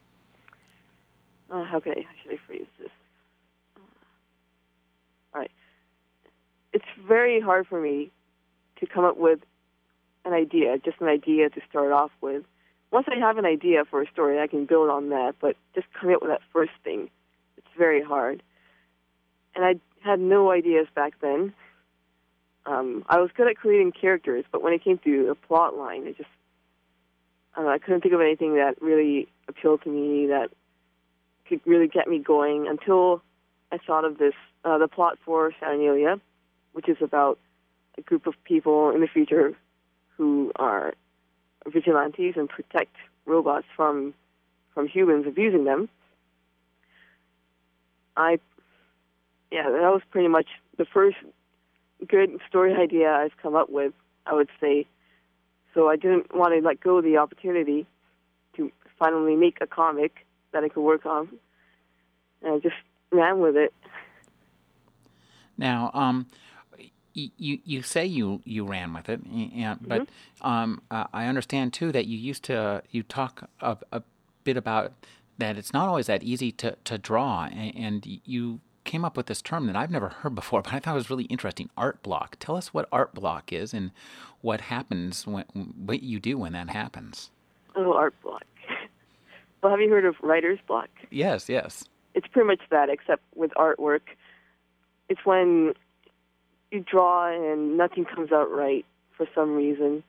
Uh, 1.51 1.65
how 1.65 1.79
can 1.79 1.93
I, 1.93 2.01
how 2.01 2.09
should 2.23 2.33
I 2.33 2.39
phrase 2.47 2.67
this? 2.79 2.91
All 5.35 5.41
right. 5.41 5.51
It's 6.73 6.85
very 7.07 7.41
hard 7.41 7.67
for 7.67 7.81
me 7.81 8.11
to 8.81 8.87
come 8.87 9.05
up 9.05 9.17
with 9.17 9.41
an 10.25 10.33
idea, 10.33 10.79
just 10.79 11.01
an 11.01 11.09
idea 11.09 11.51
to 11.51 11.61
start 11.69 11.93
off 11.93 12.11
with. 12.21 12.45
Once 12.91 13.07
I 13.11 13.19
have 13.19 13.39
an 13.39 13.45
idea 13.45 13.85
for 13.85 14.03
a 14.03 14.11
story, 14.11 14.41
I 14.41 14.47
can 14.47 14.67
build 14.67 14.91
on 14.91 15.11
that, 15.11 15.35
but 15.41 15.57
just 15.75 15.87
coming 15.93 16.17
up 16.17 16.23
with 16.23 16.31
that 16.31 16.41
first 16.53 16.73
thing, 16.83 17.11
it's 17.57 17.67
very 17.77 18.03
hard. 18.03 18.43
And 19.55 19.65
I 19.65 19.75
had 20.01 20.21
no 20.21 20.51
ideas 20.51 20.87
back 20.95 21.15
then. 21.21 21.53
Um, 22.67 23.05
I 23.09 23.21
was 23.21 23.31
good 23.37 23.49
at 23.49 23.57
creating 23.57 23.93
characters, 23.93 24.45
but 24.51 24.63
when 24.63 24.73
it 24.73 24.83
came 24.83 24.99
to 24.99 25.31
a 25.31 25.35
plot 25.35 25.77
line, 25.77 26.07
it 26.07 26.17
just 26.17 26.31
I, 27.57 27.63
know, 27.63 27.69
I 27.69 27.79
couldn't 27.79 28.01
think 28.01 28.15
of 28.15 28.21
anything 28.21 28.55
that 28.55 28.81
really 28.81 29.29
appealed 29.49 29.83
to 29.83 29.91
me 29.91 30.27
that 30.29 30.51
could 31.49 31.61
really 31.67 31.89
get 31.89 32.09
me 32.09 32.19
going 32.19 32.67
until 32.69 33.23
I 33.71 33.79
thought 33.79 34.05
of 34.05 34.19
this 34.19 34.35
uh, 34.65 34.79
the 34.79 34.89
plot 34.89 35.19
for 35.25 35.53
Saturnalia, 35.61 36.21
which 36.73 36.89
is 36.89 36.97
about 37.01 37.39
a 37.99 38.03
group 38.03 38.27
of 38.27 38.35
people 38.45 38.91
in 38.91 39.01
the 39.01 39.07
future 39.07 39.55
who 40.17 40.53
are 40.57 40.95
vigilantes 41.67 42.35
and 42.37 42.49
protect 42.49 42.95
robots 43.27 43.67
from 43.77 44.15
from 44.73 44.89
humans 44.89 45.27
abusing 45.27 45.65
them. 45.65 45.89
I 48.17 48.39
yeah, 49.51 49.71
that 49.71 49.93
was 49.93 50.03
pretty 50.11 50.29
much 50.29 50.47
the 50.79 50.85
first 50.85 51.17
good 52.07 52.41
story 52.49 52.75
idea 52.81 53.11
I've 53.11 53.37
come 53.41 53.55
up 53.55 53.71
with, 53.71 53.93
I 54.27 54.35
would 54.35 54.49
say. 54.61 54.87
So 55.75 55.89
I 55.89 55.97
didn't 55.97 56.35
want 56.35 56.55
to 56.55 56.67
let 56.67 56.81
go 56.81 56.99
of 56.99 57.05
the 57.05 57.17
opportunity 57.17 57.87
to 58.57 58.71
finally 58.99 59.37
make 59.37 59.59
a 59.61 59.67
comic 59.67 60.27
that 60.53 60.63
I 60.63 60.69
could 60.69 60.83
work 60.83 61.05
on. 61.05 61.29
And 62.43 62.55
I 62.55 62.59
just 62.61 62.77
ran 63.11 63.41
with 63.41 63.57
it. 63.57 63.75
Now, 65.59 65.91
um, 65.95 66.27
you 67.15 67.59
you 67.65 67.83
say 67.83 68.05
you 68.05 68.41
you 68.45 68.65
ran 68.65 68.93
with 68.93 69.09
it, 69.09 69.21
and, 69.23 69.79
but 69.81 70.03
mm-hmm. 70.03 70.47
um, 70.47 70.83
uh, 70.91 71.05
I 71.13 71.27
understand 71.27 71.73
too 71.73 71.93
that 71.93 72.07
you 72.07 72.19
used 72.19 72.43
to 72.45 72.83
you 72.91 73.05
talk 73.05 73.49
a, 73.61 73.77
a, 73.93 74.03
bit 74.43 74.57
about 74.57 74.93
that 75.39 75.57
it's 75.57 75.73
not 75.73 75.89
always 75.89 76.07
that 76.07 76.25
easy 76.25 76.51
to 76.53 76.77
to 76.85 76.99
draw, 76.99 77.45
and, 77.45 77.77
and 77.77 78.21
you 78.25 78.61
came 78.85 79.05
up 79.05 79.17
with 79.17 79.27
this 79.27 79.43
term 79.43 79.67
that 79.67 79.77
I've 79.77 79.91
never 79.91 80.09
heard 80.21 80.35
before, 80.35 80.63
but 80.63 80.73
I 80.73 80.79
thought 80.79 80.93
it 80.93 80.95
was 80.95 81.11
really 81.11 81.25
interesting. 81.25 81.71
Art 81.77 82.03
block. 82.03 82.37
Tell 82.39 82.57
us 82.57 82.73
what 82.73 82.89
art 82.93 83.15
block 83.15 83.53
is 83.53 83.75
and 83.75 83.91
what 84.41 84.63
happens 84.63 85.27
when 85.27 85.45
what 85.55 86.03
you 86.03 86.21
do 86.21 86.39
when 86.39 86.53
that 86.53 86.71
happens. 86.71 87.31
Oh, 87.75 87.95
art 87.95 88.15
block. 88.23 88.45
well, 89.63 89.73
have 89.73 89.81
you 89.81 89.91
heard 89.91 90.05
of 90.05 90.17
writer's 90.23 90.59
block? 90.67 90.89
Yes, 91.11 91.49
yes. 91.49 91.85
It's 92.15 92.27
pretty 92.29 92.47
much 92.47 92.61
that, 92.71 92.89
except 92.91 93.23
with 93.35 93.51
artwork. 93.53 94.03
It's 95.09 95.21
when 95.25 95.75
you 96.71 96.81
draw 96.81 97.27
and 97.29 97.77
nothing 97.77 98.05
comes 98.05 98.33
out 98.33 98.51
right 98.51 98.85
for 99.17 99.27
some 99.35 99.55
reason. 99.55 100.03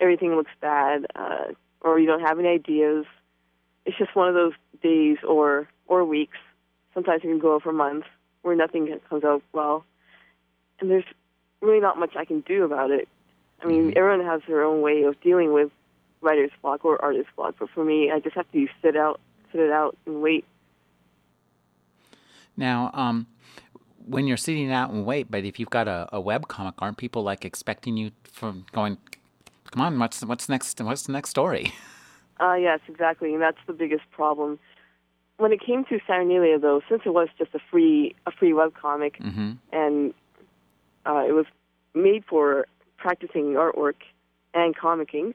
Everything 0.00 0.34
looks 0.36 0.50
bad, 0.60 1.06
uh, 1.14 1.52
or 1.80 1.98
you 1.98 2.06
don't 2.06 2.20
have 2.20 2.38
any 2.38 2.48
ideas. 2.48 3.06
It's 3.84 3.96
just 3.96 4.14
one 4.14 4.28
of 4.28 4.34
those 4.34 4.52
days 4.82 5.18
or 5.26 5.68
or 5.86 6.04
weeks. 6.04 6.38
Sometimes 6.96 7.22
it 7.22 7.26
can 7.26 7.38
go 7.38 7.60
for 7.60 7.74
months 7.74 8.06
where 8.40 8.56
nothing 8.56 8.88
comes 9.10 9.22
out 9.22 9.42
well, 9.52 9.84
and 10.80 10.90
there's 10.90 11.04
really 11.60 11.78
not 11.78 11.98
much 11.98 12.16
I 12.16 12.24
can 12.24 12.40
do 12.40 12.64
about 12.64 12.90
it. 12.90 13.06
I 13.62 13.66
mean, 13.66 13.90
mm-hmm. 13.90 13.98
everyone 13.98 14.24
has 14.24 14.40
their 14.48 14.64
own 14.64 14.80
way 14.80 15.02
of 15.02 15.20
dealing 15.20 15.52
with 15.52 15.70
writer's 16.22 16.50
block 16.62 16.86
or 16.86 16.98
artist 17.04 17.28
block, 17.36 17.56
but 17.58 17.68
for 17.68 17.84
me, 17.84 18.10
I 18.10 18.18
just 18.20 18.34
have 18.34 18.50
to 18.52 18.66
sit 18.80 18.96
out, 18.96 19.20
sit 19.52 19.60
it 19.60 19.70
out, 19.70 19.94
and 20.06 20.22
wait. 20.22 20.46
Now, 22.56 22.90
um, 22.94 23.26
when 24.06 24.26
you're 24.26 24.38
sitting 24.38 24.72
out 24.72 24.90
and 24.90 25.04
wait, 25.04 25.30
but 25.30 25.44
if 25.44 25.60
you've 25.60 25.68
got 25.68 25.88
a, 25.88 26.08
a 26.12 26.20
web 26.20 26.48
comic, 26.48 26.76
aren't 26.78 26.96
people 26.96 27.22
like 27.22 27.44
expecting 27.44 27.98
you 27.98 28.12
from 28.24 28.64
going? 28.72 28.96
Come 29.70 29.82
on, 29.82 29.98
what's 29.98 30.24
what's 30.24 30.48
next? 30.48 30.80
What's 30.80 31.02
the 31.02 31.12
next 31.12 31.28
story? 31.28 31.74
Uh, 32.40 32.54
yes, 32.60 32.80
exactly, 32.88 33.34
and 33.34 33.42
that's 33.42 33.58
the 33.66 33.74
biggest 33.74 34.10
problem. 34.12 34.58
When 35.38 35.52
it 35.52 35.60
came 35.60 35.84
to 35.86 35.98
Saturnalia, 36.06 36.58
though, 36.58 36.80
since 36.88 37.02
it 37.04 37.12
was 37.12 37.28
just 37.38 37.54
a 37.54 37.58
free 37.70 38.14
a 38.26 38.30
free 38.30 38.52
web 38.52 38.74
comic, 38.74 39.18
mm-hmm. 39.18 39.52
and 39.72 40.14
uh, 41.04 41.24
it 41.28 41.32
was 41.32 41.46
made 41.94 42.24
for 42.24 42.66
practicing 42.96 43.54
artwork 43.54 43.96
and 44.54 44.74
comicking, 44.74 45.34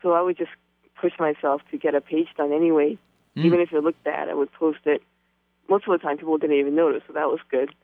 so 0.00 0.12
I 0.12 0.22
would 0.22 0.38
just 0.38 0.52
push 1.00 1.12
myself 1.18 1.62
to 1.72 1.78
get 1.78 1.94
a 1.94 2.00
page 2.00 2.28
done 2.36 2.52
anyway. 2.52 2.96
Mm. 3.36 3.46
Even 3.46 3.60
if 3.60 3.72
it 3.72 3.82
looked 3.82 4.04
bad, 4.04 4.28
I 4.28 4.34
would 4.34 4.52
post 4.52 4.80
it 4.84 5.02
most 5.68 5.86
of 5.88 5.92
the 5.92 5.98
time 5.98 6.18
people 6.18 6.38
didn't 6.38 6.56
even 6.56 6.74
notice, 6.74 7.02
so 7.06 7.12
that 7.14 7.28
was 7.28 7.40
good. 7.50 7.74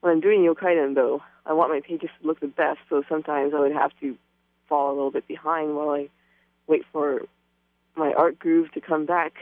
When 0.00 0.12
I'm 0.12 0.20
doing 0.20 0.40
Yokaiden, 0.40 0.94
though, 0.94 1.22
I 1.44 1.52
want 1.52 1.70
my 1.70 1.80
pages 1.80 2.10
to 2.20 2.26
look 2.26 2.40
the 2.40 2.46
best, 2.46 2.78
so 2.90 3.02
sometimes 3.08 3.54
I 3.54 3.60
would 3.60 3.72
have 3.72 3.92
to 4.00 4.16
fall 4.68 4.90
a 4.90 4.94
little 4.94 5.10
bit 5.10 5.26
behind 5.26 5.74
while 5.76 5.90
I 5.90 6.08
wait 6.66 6.84
for 6.92 7.22
my 7.96 8.12
art 8.12 8.38
groove 8.38 8.70
to 8.72 8.80
come 8.80 9.06
back. 9.06 9.32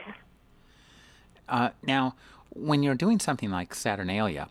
Uh, 1.47 1.69
now, 1.83 2.15
when 2.49 2.83
you're 2.83 2.95
doing 2.95 3.19
something 3.19 3.51
like 3.51 3.73
Saturnalia, 3.75 4.49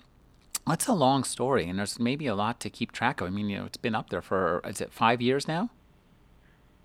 that's 0.66 0.86
a 0.86 0.92
long 0.92 1.24
story, 1.24 1.68
and 1.68 1.78
there's 1.78 1.98
maybe 1.98 2.26
a 2.26 2.34
lot 2.34 2.60
to 2.60 2.70
keep 2.70 2.92
track 2.92 3.20
of. 3.20 3.26
I 3.26 3.30
mean, 3.30 3.48
you 3.48 3.58
know, 3.58 3.64
it's 3.66 3.76
been 3.76 3.94
up 3.94 4.10
there 4.10 4.22
for 4.22 4.60
is 4.64 4.80
it 4.80 4.92
five 4.92 5.20
years 5.20 5.46
now? 5.46 5.70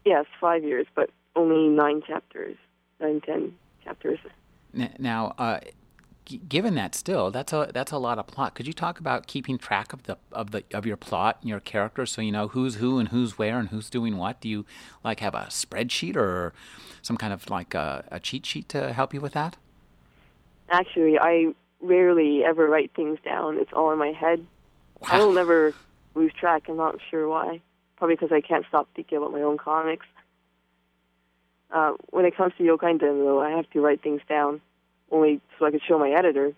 Yes, 0.06 0.26
five 0.40 0.64
years, 0.64 0.88
but 0.96 1.10
only 1.36 1.68
nine 1.70 2.02
chapters, 2.06 2.58
nine 3.00 3.22
ten 3.22 3.54
chapters. 3.84 4.20
Now, 4.98 5.34
uh, 5.38 5.60
given 6.48 6.76
that 6.76 6.94
still 6.94 7.32
that's 7.32 7.52
a 7.54 7.72
that's 7.74 7.92
a 7.92 7.98
lot 7.98 8.20
of 8.20 8.28
plot 8.28 8.54
could 8.54 8.68
you 8.68 8.74
talk 8.74 9.00
about 9.00 9.26
keeping 9.26 9.58
track 9.58 9.94
of 9.94 10.04
the 10.04 10.18
of 10.32 10.52
the 10.52 10.64
of 10.74 10.86
your 10.86 10.98
plot 10.98 11.38
and 11.42 11.50
your 11.50 11.60
characters 11.60 12.12
so 12.12 12.22
you 12.22 12.32
know 12.32 12.50
who's 12.50 12.76
who 12.76 13.00
and 13.00 13.10
who's 13.10 13.38
where 13.38 13.58
and 13.58 13.70
who's 13.70 13.90
doing 13.90 14.16
what 14.16 14.40
do 14.40 14.48
you 14.48 14.66
like 15.04 15.22
have 15.22 15.34
a 15.34 15.48
spreadsheet 15.50 16.16
or 16.16 16.54
some 17.02 17.18
kind 17.18 17.34
of 17.34 17.50
like 17.50 17.74
a, 17.74 18.06
a 18.12 18.20
cheat 18.20 18.46
sheet 18.46 18.70
to 18.70 18.94
help 18.94 19.14
you 19.14 19.20
with 19.20 19.34
that 19.34 19.58
actually 20.72 21.18
i 21.20 21.48
rarely 21.82 22.44
ever 22.44 22.68
write 22.68 22.92
things 22.96 23.18
down 23.24 23.58
it's 23.58 23.72
all 23.74 23.92
in 23.92 24.00
my 24.00 24.12
head 24.12 24.46
wow. 25.02 25.10
i 25.12 25.20
will 25.20 25.34
never 25.34 25.74
lose 26.16 26.34
track 26.34 26.64
i'm 26.68 26.78
not 26.78 26.98
sure 27.10 27.28
why 27.28 27.62
probably 27.98 28.16
because 28.16 28.32
i 28.32 28.42
can't 28.42 28.66
stop 28.68 28.88
thinking 28.96 29.18
about 29.18 29.32
my 29.32 29.42
own 29.42 29.58
comics 29.58 30.06
uh, 31.72 31.94
when 32.10 32.26
it 32.26 32.36
comes 32.36 32.54
to 32.58 32.64
yokaiden 32.64 33.00
though 33.00 33.42
i 33.42 33.52
have 33.52 33.70
to 33.70 33.80
write 33.80 34.02
things 34.02 34.22
down 34.28 34.62
only 35.12 35.42
so 35.58 35.66
I 35.66 35.72
could 35.72 35.82
show 35.88 35.98
my 35.98 36.12
editor. 36.12 36.54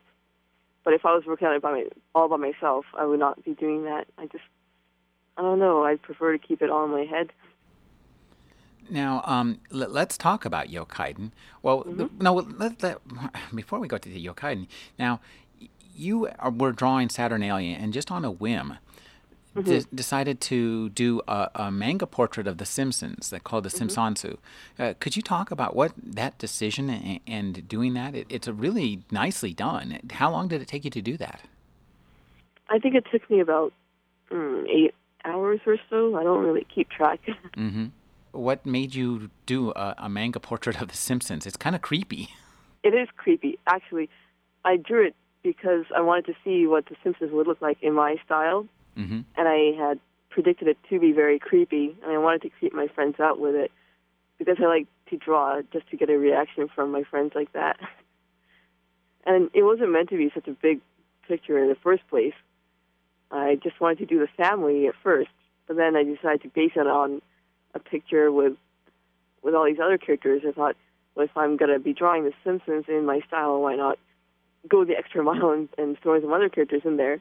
But 0.83 0.93
if 0.93 1.05
I 1.05 1.13
was 1.13 1.25
working 1.25 1.47
on 1.47 1.55
it 1.55 1.61
by 1.61 1.71
my, 1.71 1.85
all 2.15 2.27
by 2.27 2.37
myself, 2.37 2.85
I 2.97 3.05
would 3.05 3.19
not 3.19 3.43
be 3.43 3.53
doing 3.53 3.83
that. 3.85 4.07
I 4.17 4.25
just, 4.25 4.43
I 5.37 5.41
don't 5.41 5.59
know. 5.59 5.83
I'd 5.83 6.01
prefer 6.01 6.31
to 6.31 6.39
keep 6.39 6.61
it 6.61 6.69
all 6.69 6.85
in 6.85 6.91
my 6.91 7.05
head. 7.05 7.31
Now, 8.91 9.23
um, 9.25 9.59
let, 9.69 9.89
us 10.11 10.17
talk 10.17 10.43
about 10.43 10.67
Yokaiden. 10.67 11.31
Well, 11.63 11.85
mm-hmm. 11.85 12.21
no, 12.21 12.33
let, 12.33 12.83
let, 12.83 12.97
before 13.55 13.79
we 13.79 13.87
go 13.87 13.97
to 13.97 14.09
the 14.09 14.23
Yokaiden, 14.23 14.67
now, 14.99 15.21
you 15.95 16.29
were 16.57 16.73
drawing 16.73 17.07
Saturnalia, 17.07 17.77
and 17.77 17.93
just 17.93 18.11
on 18.11 18.25
a 18.25 18.31
whim, 18.31 18.77
mm-hmm. 19.55 19.61
de- 19.61 19.85
decided 19.95 20.41
to 20.41 20.89
do 20.89 21.21
a, 21.27 21.49
a, 21.55 21.71
manga 21.71 22.05
portrait 22.05 22.47
of 22.47 22.57
the 22.57 22.65
Simpsons 22.65 23.29
that 23.29 23.45
called 23.45 23.63
the 23.63 23.69
mm-hmm. 23.69 23.87
Simpsonzu. 23.87 24.37
Uh, 24.77 24.93
could 24.99 25.15
you 25.15 25.21
talk 25.21 25.51
about 25.51 25.73
what 25.73 25.93
that 25.95 26.37
decision 26.37 26.89
and, 26.89 27.19
and 27.25 27.67
doing 27.69 27.93
that? 27.93 28.13
It, 28.13 28.27
it's 28.29 28.47
really 28.49 29.03
nicely 29.09 29.53
done. 29.53 29.99
How 30.11 30.29
long 30.31 30.49
did 30.49 30.61
it 30.61 30.67
take 30.67 30.83
you 30.83 30.91
to 30.91 31.01
do 31.01 31.15
that? 31.17 31.41
I 32.69 32.79
think 32.79 32.95
it 32.95 33.05
took 33.09 33.29
me 33.29 33.39
about 33.39 33.71
mm, 34.29 34.67
eight 34.67 34.93
hours 35.23 35.61
or 35.65 35.77
so. 35.89 36.17
I 36.17 36.23
don't 36.23 36.43
really 36.43 36.65
keep 36.73 36.89
track. 36.89 37.21
mm-hmm. 37.55 37.85
What 38.31 38.65
made 38.65 38.95
you 38.95 39.29
do 39.45 39.71
a, 39.71 39.95
a 39.97 40.09
manga 40.09 40.39
portrait 40.39 40.81
of 40.81 40.87
the 40.87 40.95
Simpsons? 40.95 41.45
It's 41.45 41.57
kind 41.57 41.75
of 41.75 41.81
creepy. 41.81 42.29
It 42.83 42.95
is 42.95 43.07
creepy, 43.15 43.59
actually. 43.67 44.09
I 44.65 44.75
drew 44.75 45.05
it 45.05 45.15
because 45.43 45.85
I 45.95 46.01
wanted 46.01 46.25
to 46.25 46.33
see 46.43 46.65
what 46.65 46.87
the 46.87 46.95
Simpsons 47.03 47.31
would 47.31 47.45
look 47.45 47.61
like 47.61 47.77
in 47.83 47.93
my 47.93 48.15
style 48.25 48.67
mm-hmm. 48.97 49.21
and 49.35 49.47
I 49.47 49.71
had 49.77 49.99
predicted 50.29 50.67
it 50.67 50.77
to 50.89 50.99
be 50.99 51.11
very 51.11 51.39
creepy, 51.39 51.95
and 52.01 52.11
I 52.11 52.17
wanted 52.17 52.41
to 52.43 52.49
creep 52.49 52.73
my 52.73 52.87
friends 52.87 53.19
out 53.19 53.39
with 53.39 53.55
it 53.55 53.71
because 54.37 54.57
I 54.59 54.65
like 54.65 54.87
to 55.09 55.17
draw 55.17 55.61
just 55.73 55.89
to 55.89 55.97
get 55.97 56.09
a 56.09 56.17
reaction 56.17 56.69
from 56.73 56.91
my 56.91 57.03
friends 57.03 57.33
like 57.35 57.53
that. 57.53 57.77
And 59.23 59.51
it 59.53 59.61
wasn't 59.61 59.91
meant 59.91 60.09
to 60.09 60.17
be 60.17 60.31
such 60.33 60.47
a 60.47 60.53
big 60.53 60.81
picture 61.27 61.59
in 61.59 61.69
the 61.69 61.75
first 61.75 62.01
place. 62.09 62.33
I 63.29 63.59
just 63.61 63.79
wanted 63.79 63.99
to 63.99 64.07
do 64.07 64.17
the 64.17 64.27
family 64.35 64.87
at 64.87 64.95
first, 65.03 65.29
but 65.67 65.77
then 65.77 65.95
I 65.95 66.01
decided 66.01 66.41
to 66.41 66.47
base 66.47 66.71
it 66.75 66.87
on 66.87 67.21
a 67.73 67.79
picture 67.79 68.31
with 68.31 68.53
with 69.41 69.55
all 69.55 69.65
these 69.65 69.79
other 69.83 69.97
characters. 69.97 70.43
I 70.47 70.51
thought, 70.51 70.75
well, 71.15 71.25
if 71.25 71.35
I'm 71.35 71.57
gonna 71.57 71.79
be 71.79 71.93
drawing 71.93 72.23
The 72.23 72.33
Simpsons 72.43 72.85
in 72.87 73.05
my 73.05 73.21
style, 73.27 73.61
why 73.61 73.75
not 73.75 73.97
go 74.67 74.85
the 74.85 74.97
extra 74.97 75.23
mile 75.29 75.51
and, 75.51 75.69
and 75.77 75.97
throw 75.99 76.19
some 76.21 76.33
other 76.33 76.49
characters 76.49 76.81
in 76.85 76.97
there? 76.97 77.19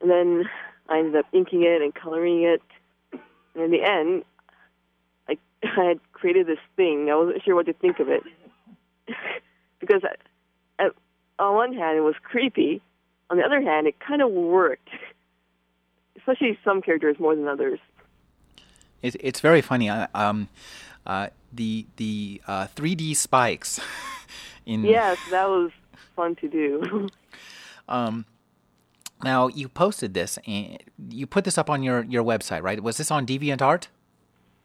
And 0.00 0.10
then 0.10 0.44
I 0.88 0.98
ended 0.98 1.16
up 1.16 1.26
inking 1.32 1.62
it 1.62 1.82
and 1.82 1.94
coloring 1.94 2.42
it. 2.42 2.62
And 3.54 3.64
in 3.64 3.70
the 3.70 3.82
end, 3.82 4.24
I, 5.28 5.36
I 5.80 5.84
had 5.84 6.00
created 6.12 6.46
this 6.46 6.58
thing. 6.76 7.08
I 7.10 7.16
wasn't 7.16 7.42
sure 7.44 7.54
what 7.54 7.66
to 7.66 7.72
think 7.72 8.00
of 8.00 8.08
it 8.08 8.22
because 9.80 10.02
I, 10.04 10.84
at, 10.84 10.92
on 11.38 11.54
one 11.54 11.72
hand 11.72 11.98
it 11.98 12.02
was 12.02 12.14
creepy, 12.22 12.82
on 13.28 13.36
the 13.36 13.44
other 13.44 13.60
hand 13.60 13.86
it 13.86 14.00
kind 14.00 14.22
of 14.22 14.30
worked. 14.30 14.88
Especially 16.16 16.58
some 16.64 16.82
characters 16.82 17.16
more 17.18 17.34
than 17.34 17.48
others. 17.48 17.78
It's 19.02 19.16
it's 19.20 19.40
very 19.40 19.60
funny. 19.60 19.88
Uh, 19.88 20.06
um, 20.14 20.48
uh, 21.06 21.28
the 21.52 21.86
the 21.96 22.40
uh, 22.46 22.66
3D 22.76 23.16
spikes 23.16 23.80
in 24.66 24.84
Yes, 24.84 25.18
that 25.30 25.48
was 25.48 25.70
fun 26.14 26.36
to 26.36 26.48
do. 26.48 27.08
um, 27.88 28.26
now 29.22 29.48
you 29.48 29.68
posted 29.68 30.14
this 30.14 30.38
and 30.46 30.78
you 31.08 31.26
put 31.26 31.44
this 31.44 31.58
up 31.58 31.68
on 31.68 31.82
your, 31.82 32.04
your 32.04 32.24
website, 32.24 32.62
right? 32.62 32.82
Was 32.82 32.96
this 32.96 33.10
on 33.10 33.26
DeviantArt? 33.26 33.88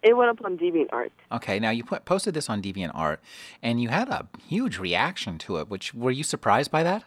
it 0.05 0.15
went 0.15 0.29
up 0.29 0.45
on 0.45 0.55
DeviantArt. 0.55 1.09
Okay, 1.31 1.59
now 1.59 1.71
you 1.71 1.83
put, 1.83 2.05
posted 2.05 2.35
this 2.35 2.47
on 2.47 2.61
DeviantArt, 2.61 3.17
and 3.63 3.81
you 3.81 3.89
had 3.89 4.07
a 4.07 4.27
huge 4.47 4.77
reaction 4.77 5.39
to 5.39 5.57
it. 5.57 5.67
Which 5.67 5.95
were 5.95 6.11
you 6.11 6.23
surprised 6.23 6.69
by 6.69 6.83
that? 6.83 7.03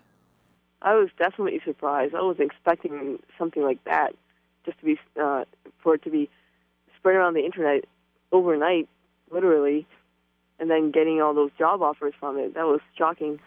I 0.82 0.94
was 0.94 1.08
definitely 1.16 1.60
surprised. 1.64 2.16
I 2.16 2.22
was 2.22 2.40
expecting 2.40 3.20
something 3.38 3.62
like 3.62 3.82
that, 3.84 4.16
just 4.66 4.80
to 4.80 4.84
be 4.84 4.98
uh, 5.20 5.44
for 5.80 5.94
it 5.94 6.02
to 6.02 6.10
be 6.10 6.28
spread 7.08 7.16
around 7.16 7.34
the 7.34 7.44
internet 7.44 7.84
overnight, 8.32 8.88
literally, 9.30 9.86
and 10.58 10.70
then 10.70 10.90
getting 10.90 11.22
all 11.22 11.32
those 11.34 11.50
job 11.58 11.80
offers 11.80 12.12
from 12.18 12.38
it. 12.38 12.54
That 12.54 12.66
was 12.66 12.80
shocking. 12.96 13.40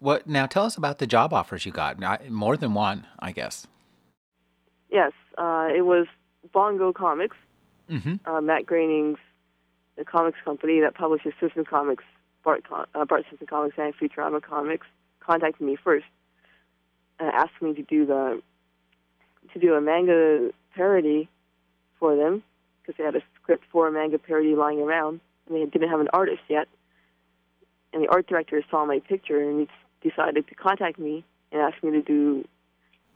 What 0.00 0.26
now? 0.26 0.46
Tell 0.46 0.64
us 0.64 0.76
about 0.76 0.98
the 0.98 1.06
job 1.06 1.32
offers 1.32 1.64
you 1.64 1.72
got. 1.72 1.98
More 2.28 2.56
than 2.56 2.74
one, 2.74 3.06
I 3.18 3.32
guess. 3.32 3.66
Yes, 4.90 5.12
uh, 5.36 5.68
it 5.74 5.82
was 5.82 6.06
Bongo 6.52 6.92
Comics, 6.92 7.36
Mm-hmm. 7.90 8.16
uh, 8.28 8.40
Matt 8.42 8.66
Groening's 8.66 9.16
the 9.96 10.04
comics 10.04 10.38
company 10.44 10.80
that 10.80 10.94
publishes 10.94 11.32
Simpsons 11.40 11.66
Comics, 11.68 12.04
Bart, 12.44 12.62
uh, 12.70 13.04
Bart 13.06 13.24
Simpson 13.28 13.46
Comics, 13.46 13.76
and 13.78 13.94
Futurama 13.96 14.42
Comics. 14.42 14.86
Contacted 15.20 15.66
me 15.66 15.76
first, 15.82 16.04
and 17.18 17.28
asked 17.28 17.60
me 17.60 17.74
to 17.74 17.82
do 17.82 18.06
the 18.06 18.42
to 19.52 19.58
do 19.58 19.74
a 19.74 19.80
manga 19.80 20.50
parody 20.74 21.28
for 21.98 22.14
them 22.16 22.42
because 22.88 22.96
they 22.98 23.04
had 23.04 23.14
a 23.16 23.22
script 23.40 23.64
for 23.70 23.86
a 23.86 23.92
manga 23.92 24.18
parody 24.18 24.54
lying 24.54 24.80
around, 24.80 25.20
and 25.46 25.56
they 25.56 25.66
didn't 25.66 25.90
have 25.90 26.00
an 26.00 26.08
artist 26.12 26.40
yet. 26.48 26.68
And 27.92 28.02
the 28.02 28.08
art 28.08 28.26
director 28.26 28.62
saw 28.70 28.86
my 28.86 29.00
picture 29.00 29.40
and 29.40 29.68
he 30.00 30.08
decided 30.08 30.46
to 30.48 30.54
contact 30.54 30.98
me 30.98 31.24
and 31.52 31.60
ask 31.60 31.82
me 31.82 31.90
to 31.90 32.02
do 32.02 32.46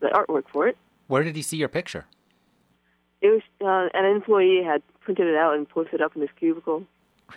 the 0.00 0.08
artwork 0.08 0.44
for 0.52 0.68
it. 0.68 0.76
Where 1.08 1.22
did 1.22 1.36
he 1.36 1.42
see 1.42 1.56
your 1.56 1.68
picture? 1.68 2.06
It 3.20 3.28
was 3.28 3.42
uh, 3.60 3.96
an 3.96 4.04
employee 4.04 4.62
had 4.64 4.82
printed 5.00 5.26
it 5.26 5.36
out 5.36 5.54
and 5.54 5.68
posted 5.68 6.00
it 6.00 6.00
up 6.00 6.14
in 6.16 6.22
his 6.22 6.30
cubicle. 6.38 6.84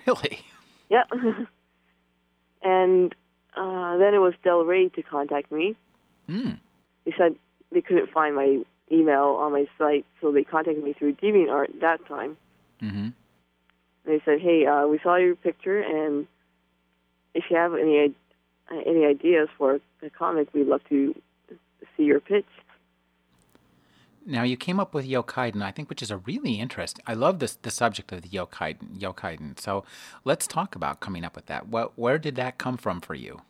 Really? 0.05 0.39
Yeah. 0.87 1.05
and 2.61 3.15
uh, 3.57 3.97
then 3.97 4.13
it 4.13 4.19
was 4.19 4.35
Del 4.43 4.63
Rey 4.65 4.89
to 4.89 5.01
contact 5.01 5.51
me. 5.51 5.75
Hmm. 6.29 6.51
They 7.05 7.13
said 7.17 7.35
they 7.71 7.81
couldn't 7.81 8.11
find 8.11 8.35
my 8.35 8.59
email 8.91 9.37
on 9.39 9.51
my 9.51 9.65
site, 9.77 10.05
so 10.21 10.31
they 10.31 10.43
contacted 10.43 10.83
me 10.83 10.93
through 10.93 11.15
DeviantArt 11.15 11.79
that 11.81 12.05
time. 12.07 12.37
Mm-hmm. 12.81 13.09
They 14.05 14.21
said, 14.25 14.39
"Hey, 14.39 14.65
uh, 14.65 14.87
we 14.87 14.99
saw 15.01 15.15
your 15.15 15.35
picture, 15.35 15.81
and 15.81 16.27
if 17.33 17.45
you 17.49 17.57
have 17.57 17.73
any 17.73 18.13
any 18.85 19.05
ideas 19.05 19.49
for 19.57 19.79
a 20.01 20.09
comic, 20.09 20.53
we'd 20.53 20.67
love 20.67 20.81
to 20.89 21.15
see 21.97 22.03
your 22.03 22.19
pitch." 22.19 22.45
Now 24.27 24.41
you 24.41 24.57
came 24.57 24.79
up 24.79 24.95
with 24.95 25.07
Yokaiden, 25.07 25.61
I 25.61 25.69
think, 25.69 25.87
which 25.87 26.01
is 26.01 26.09
a 26.09 26.17
really 26.17 26.59
interesting. 26.59 27.03
I 27.05 27.13
love 27.13 27.39
this 27.39 27.55
the 27.55 27.69
subject 27.69 28.11
of 28.11 28.23
the 28.23 28.29
Yokaiden. 28.29 28.99
Yokaiden. 28.99 29.59
So 29.59 29.83
let's 30.23 30.47
talk 30.47 30.75
about 30.75 30.99
coming 30.99 31.23
up 31.23 31.35
with 31.35 31.45
that. 31.45 31.67
What, 31.67 31.97
where 31.97 32.17
did 32.17 32.35
that 32.35 32.57
come 32.57 32.77
from 32.77 33.01
for 33.01 33.13
you? 33.13 33.41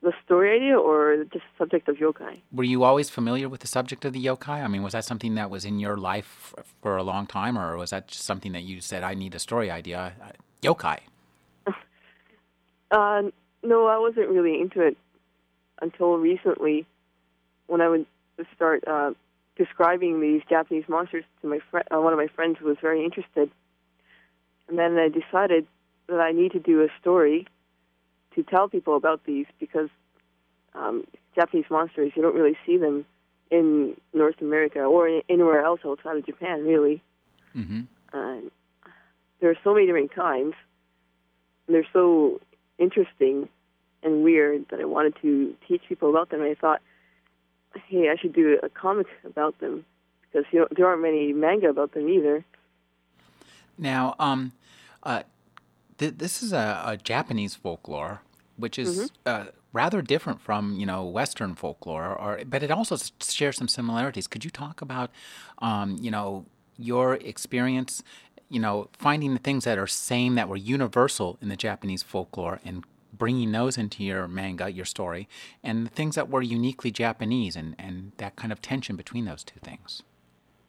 The 0.00 0.12
story 0.24 0.54
idea, 0.54 0.78
or 0.78 1.24
just 1.24 1.32
the 1.32 1.64
subject 1.64 1.88
of 1.88 1.96
yokai? 1.96 2.40
Were 2.52 2.64
you 2.64 2.84
always 2.84 3.10
familiar 3.10 3.48
with 3.48 3.60
the 3.60 3.66
subject 3.66 4.04
of 4.04 4.12
the 4.12 4.24
yokai? 4.24 4.62
I 4.62 4.68
mean, 4.68 4.84
was 4.84 4.92
that 4.92 5.04
something 5.04 5.34
that 5.34 5.50
was 5.50 5.64
in 5.64 5.80
your 5.80 5.96
life 5.96 6.54
for 6.82 6.96
a 6.96 7.02
long 7.02 7.26
time, 7.26 7.58
or 7.58 7.76
was 7.76 7.90
that 7.90 8.06
just 8.06 8.24
something 8.24 8.52
that 8.52 8.62
you 8.62 8.80
said, 8.80 9.02
"I 9.02 9.14
need 9.14 9.34
a 9.34 9.40
story 9.40 9.70
idea"? 9.70 10.14
Uh, 10.22 10.30
Yokai. 10.62 10.98
Uh, 12.90 13.20
no, 13.62 13.86
I 13.86 13.98
wasn't 13.98 14.30
really 14.30 14.58
into 14.62 14.80
it 14.80 14.96
until 15.82 16.16
recently, 16.16 16.86
when 17.66 17.82
I 17.82 17.88
would 17.90 18.06
start 18.56 18.82
uh, 18.86 19.12
describing 19.56 20.22
these 20.22 20.40
Japanese 20.48 20.84
monsters 20.88 21.24
to 21.42 21.48
my 21.48 21.58
friend, 21.70 21.86
uh, 21.94 22.00
one 22.00 22.14
of 22.14 22.18
my 22.18 22.28
friends 22.28 22.56
who 22.58 22.66
was 22.66 22.78
very 22.80 23.04
interested, 23.04 23.50
and 24.68 24.78
then 24.78 24.96
I 24.96 25.08
decided 25.10 25.66
that 26.06 26.18
I 26.18 26.32
need 26.32 26.52
to 26.52 26.58
do 26.60 26.82
a 26.82 26.88
story 26.98 27.46
to 28.34 28.42
tell 28.42 28.68
people 28.68 28.96
about 28.96 29.24
these 29.24 29.46
because 29.58 29.88
um, 30.74 31.04
Japanese 31.34 31.66
monsters 31.70 32.12
you 32.14 32.22
don't 32.22 32.34
really 32.34 32.56
see 32.66 32.76
them 32.76 33.04
in 33.50 33.96
North 34.12 34.40
America 34.40 34.80
or 34.80 35.22
anywhere 35.28 35.64
else 35.64 35.80
outside 35.84 36.16
of 36.16 36.26
Japan, 36.26 36.64
really. 36.64 37.02
Mm-hmm. 37.56 37.82
Uh, 38.12 38.48
there 39.40 39.50
are 39.50 39.58
so 39.64 39.74
many 39.74 39.86
different 39.86 40.14
kinds. 40.14 40.54
And 41.66 41.74
they're 41.74 41.86
so 41.92 42.40
interesting 42.78 43.48
and 44.02 44.22
weird 44.22 44.66
that 44.70 44.80
I 44.80 44.84
wanted 44.84 45.14
to 45.22 45.54
teach 45.66 45.82
people 45.88 46.10
about 46.10 46.30
them. 46.30 46.40
And 46.40 46.50
I 46.50 46.54
thought, 46.54 46.80
hey, 47.88 48.08
I 48.10 48.16
should 48.20 48.32
do 48.32 48.58
a 48.62 48.68
comic 48.68 49.06
about 49.24 49.58
them 49.60 49.84
because 50.22 50.46
you 50.52 50.60
know, 50.60 50.68
there 50.76 50.86
aren't 50.86 51.02
many 51.02 51.32
manga 51.32 51.68
about 51.68 51.92
them 51.92 52.08
either. 52.08 52.44
Now, 53.76 54.14
um, 54.18 54.52
uh, 55.02 55.22
th- 55.98 56.14
this 56.16 56.42
is 56.42 56.52
a, 56.52 56.82
a 56.84 56.96
Japanese 56.96 57.54
folklore, 57.54 58.22
which 58.56 58.78
is 58.78 59.10
uh, 59.26 59.46
rather 59.72 60.00
different 60.02 60.40
from 60.40 60.78
you 60.78 60.86
know 60.86 61.04
Western 61.04 61.54
folklore, 61.54 62.14
or 62.16 62.40
but 62.46 62.62
it 62.62 62.70
also 62.70 62.96
shares 63.20 63.56
some 63.56 63.68
similarities. 63.68 64.26
Could 64.26 64.44
you 64.44 64.50
talk 64.50 64.80
about, 64.80 65.10
um, 65.58 65.96
you 66.00 66.10
know, 66.10 66.46
your 66.78 67.14
experience, 67.14 68.02
you 68.48 68.60
know, 68.60 68.88
finding 68.92 69.34
the 69.34 69.40
things 69.40 69.64
that 69.64 69.78
are 69.78 69.86
same 69.86 70.34
that 70.36 70.48
were 70.48 70.56
universal 70.56 71.38
in 71.42 71.48
the 71.48 71.56
Japanese 71.56 72.02
folklore 72.02 72.60
and 72.64 72.84
bringing 73.12 73.52
those 73.52 73.76
into 73.76 74.04
your 74.04 74.28
manga, 74.28 74.70
your 74.70 74.84
story, 74.84 75.28
and 75.62 75.86
the 75.86 75.90
things 75.90 76.14
that 76.14 76.28
were 76.28 76.42
uniquely 76.42 76.90
Japanese, 76.90 77.56
and 77.56 77.74
and 77.78 78.12
that 78.18 78.36
kind 78.36 78.52
of 78.52 78.62
tension 78.62 78.96
between 78.96 79.24
those 79.24 79.44
two 79.44 79.60
things. 79.60 80.02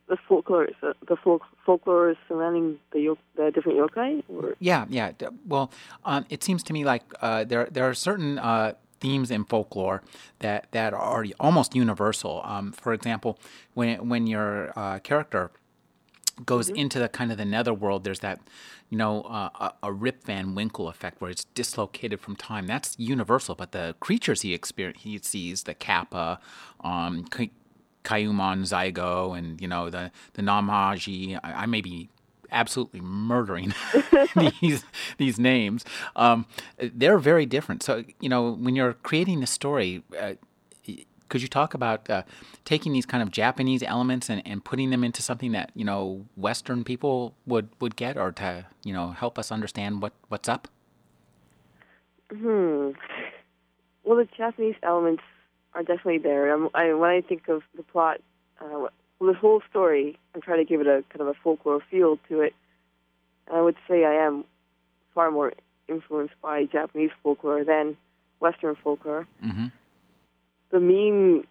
The 0.09 0.17
folklore, 0.27 0.67
the 1.07 1.15
folk, 1.15 1.43
folklore 1.65 2.15
surrounding 2.27 2.79
the 2.91 3.15
the 3.35 3.51
different 3.51 3.77
yokai, 3.77 4.23
or 4.27 4.55
Yeah, 4.59 4.85
yeah. 4.89 5.11
Well, 5.45 5.71
um, 6.03 6.25
it 6.29 6.43
seems 6.43 6.63
to 6.63 6.73
me 6.73 6.83
like 6.83 7.03
uh, 7.21 7.43
there 7.43 7.67
there 7.71 7.87
are 7.87 7.93
certain 7.93 8.39
uh, 8.39 8.73
themes 8.99 9.29
in 9.29 9.45
folklore 9.45 10.01
that 10.39 10.71
that 10.71 10.93
are 10.93 11.25
almost 11.39 11.75
universal. 11.75 12.41
Um, 12.43 12.71
for 12.71 12.91
example, 12.93 13.37
when 13.75 14.09
when 14.09 14.25
your 14.25 14.73
uh, 14.75 14.97
character 14.99 15.51
goes 16.45 16.69
into 16.69 16.99
the 16.99 17.09
kind 17.09 17.31
of 17.31 17.37
the 17.37 17.45
netherworld, 17.45 18.03
there's 18.03 18.19
that, 18.19 18.39
you 18.89 18.97
know, 18.97 19.23
uh, 19.23 19.49
a, 19.83 19.87
a 19.87 19.91
Rip 19.91 20.23
Van 20.23 20.55
Winkle 20.55 20.87
effect 20.87 21.21
where 21.21 21.31
it's 21.31 21.45
dislocated 21.53 22.19
from 22.19 22.35
time. 22.35 22.67
That's 22.67 22.95
universal, 22.97 23.55
but 23.55 23.71
the 23.71 23.95
creatures 23.99 24.41
he 24.41 24.53
experience, 24.53 25.01
he 25.01 25.17
sees, 25.19 25.63
the 25.63 25.73
Kappa, 25.73 26.39
um, 26.81 27.25
Kayumon 28.03 28.61
Zygo, 28.61 29.37
and 29.37 29.59
you 29.61 29.67
know 29.67 29.89
the 29.89 30.11
the 30.33 30.41
Namaji. 30.41 31.39
I, 31.43 31.63
I 31.63 31.65
may 31.65 31.81
be 31.81 32.09
absolutely 32.51 33.01
murdering 33.01 33.73
these 34.61 34.85
these 35.17 35.39
names. 35.39 35.85
Um, 36.15 36.45
they're 36.77 37.19
very 37.19 37.45
different. 37.45 37.83
So 37.83 38.03
you 38.19 38.29
know 38.29 38.51
when 38.51 38.75
you're 38.75 38.93
creating 38.93 39.39
the 39.39 39.47
story. 39.47 40.03
Uh, 40.19 40.33
could 41.29 41.43
you 41.43 41.47
talk 41.47 41.75
about 41.75 42.09
uh, 42.09 42.23
taking 42.65 42.91
these 42.91 43.05
kind 43.05 43.21
of 43.21 43.31
Japanese 43.31 43.83
elements 43.83 44.29
and, 44.29 44.41
and 44.45 44.65
putting 44.65 44.89
them 44.89 45.03
into 45.03 45.21
something 45.21 45.51
that 45.51 45.71
you 45.75 45.85
know 45.85 46.25
Western 46.35 46.83
people 46.83 47.35
would, 47.45 47.69
would 47.79 47.95
get, 47.95 48.17
or 48.17 48.31
to 48.33 48.65
you 48.83 48.91
know 48.91 49.11
help 49.11 49.39
us 49.39 49.51
understand 49.51 50.01
what, 50.01 50.13
what's 50.27 50.49
up? 50.49 50.67
Hmm. 52.31 52.91
Well, 54.03 54.17
the 54.17 54.27
Japanese 54.35 54.75
elements 54.83 55.23
are 55.73 55.83
definitely 55.83 56.17
there. 56.19 56.53
Um, 56.53 56.69
I, 56.73 56.93
when 56.93 57.09
I 57.09 57.21
think 57.21 57.47
of 57.47 57.61
the 57.75 57.83
plot, 57.83 58.21
uh, 58.59 58.87
well, 59.19 59.33
the 59.33 59.33
whole 59.33 59.61
story, 59.69 60.17
I'm 60.33 60.41
trying 60.41 60.59
to 60.59 60.65
give 60.65 60.81
it 60.81 60.87
a 60.87 61.03
kind 61.09 61.21
of 61.21 61.27
a 61.27 61.33
folklore 61.43 61.81
feel 61.91 62.17
to 62.29 62.41
it. 62.41 62.53
And 63.47 63.57
I 63.57 63.61
would 63.61 63.75
say 63.87 64.05
I 64.05 64.25
am 64.25 64.45
far 65.13 65.31
more 65.31 65.53
influenced 65.87 66.35
by 66.41 66.65
Japanese 66.65 67.11
folklore 67.21 67.63
than 67.63 67.97
Western 68.39 68.75
folklore. 68.75 69.27
Mm-hmm. 69.43 69.67
The 70.71 70.79
mean, 70.79 71.45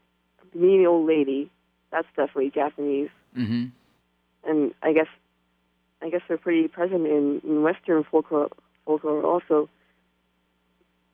the 0.53 0.59
mean 0.59 0.87
old 0.87 1.07
lady, 1.07 1.51
that's 1.91 2.07
definitely 2.17 2.51
Japanese. 2.51 3.11
Mm-hmm. 3.37 3.67
And 4.45 4.75
I 4.83 4.93
guess, 4.93 5.09
I 6.01 6.09
guess 6.09 6.23
they're 6.29 6.39
pretty 6.39 6.69
present 6.69 7.07
in, 7.07 7.41
in 7.45 7.63
Western 7.63 8.05
folklore, 8.05 8.51
folklore 8.87 9.25
also. 9.25 9.69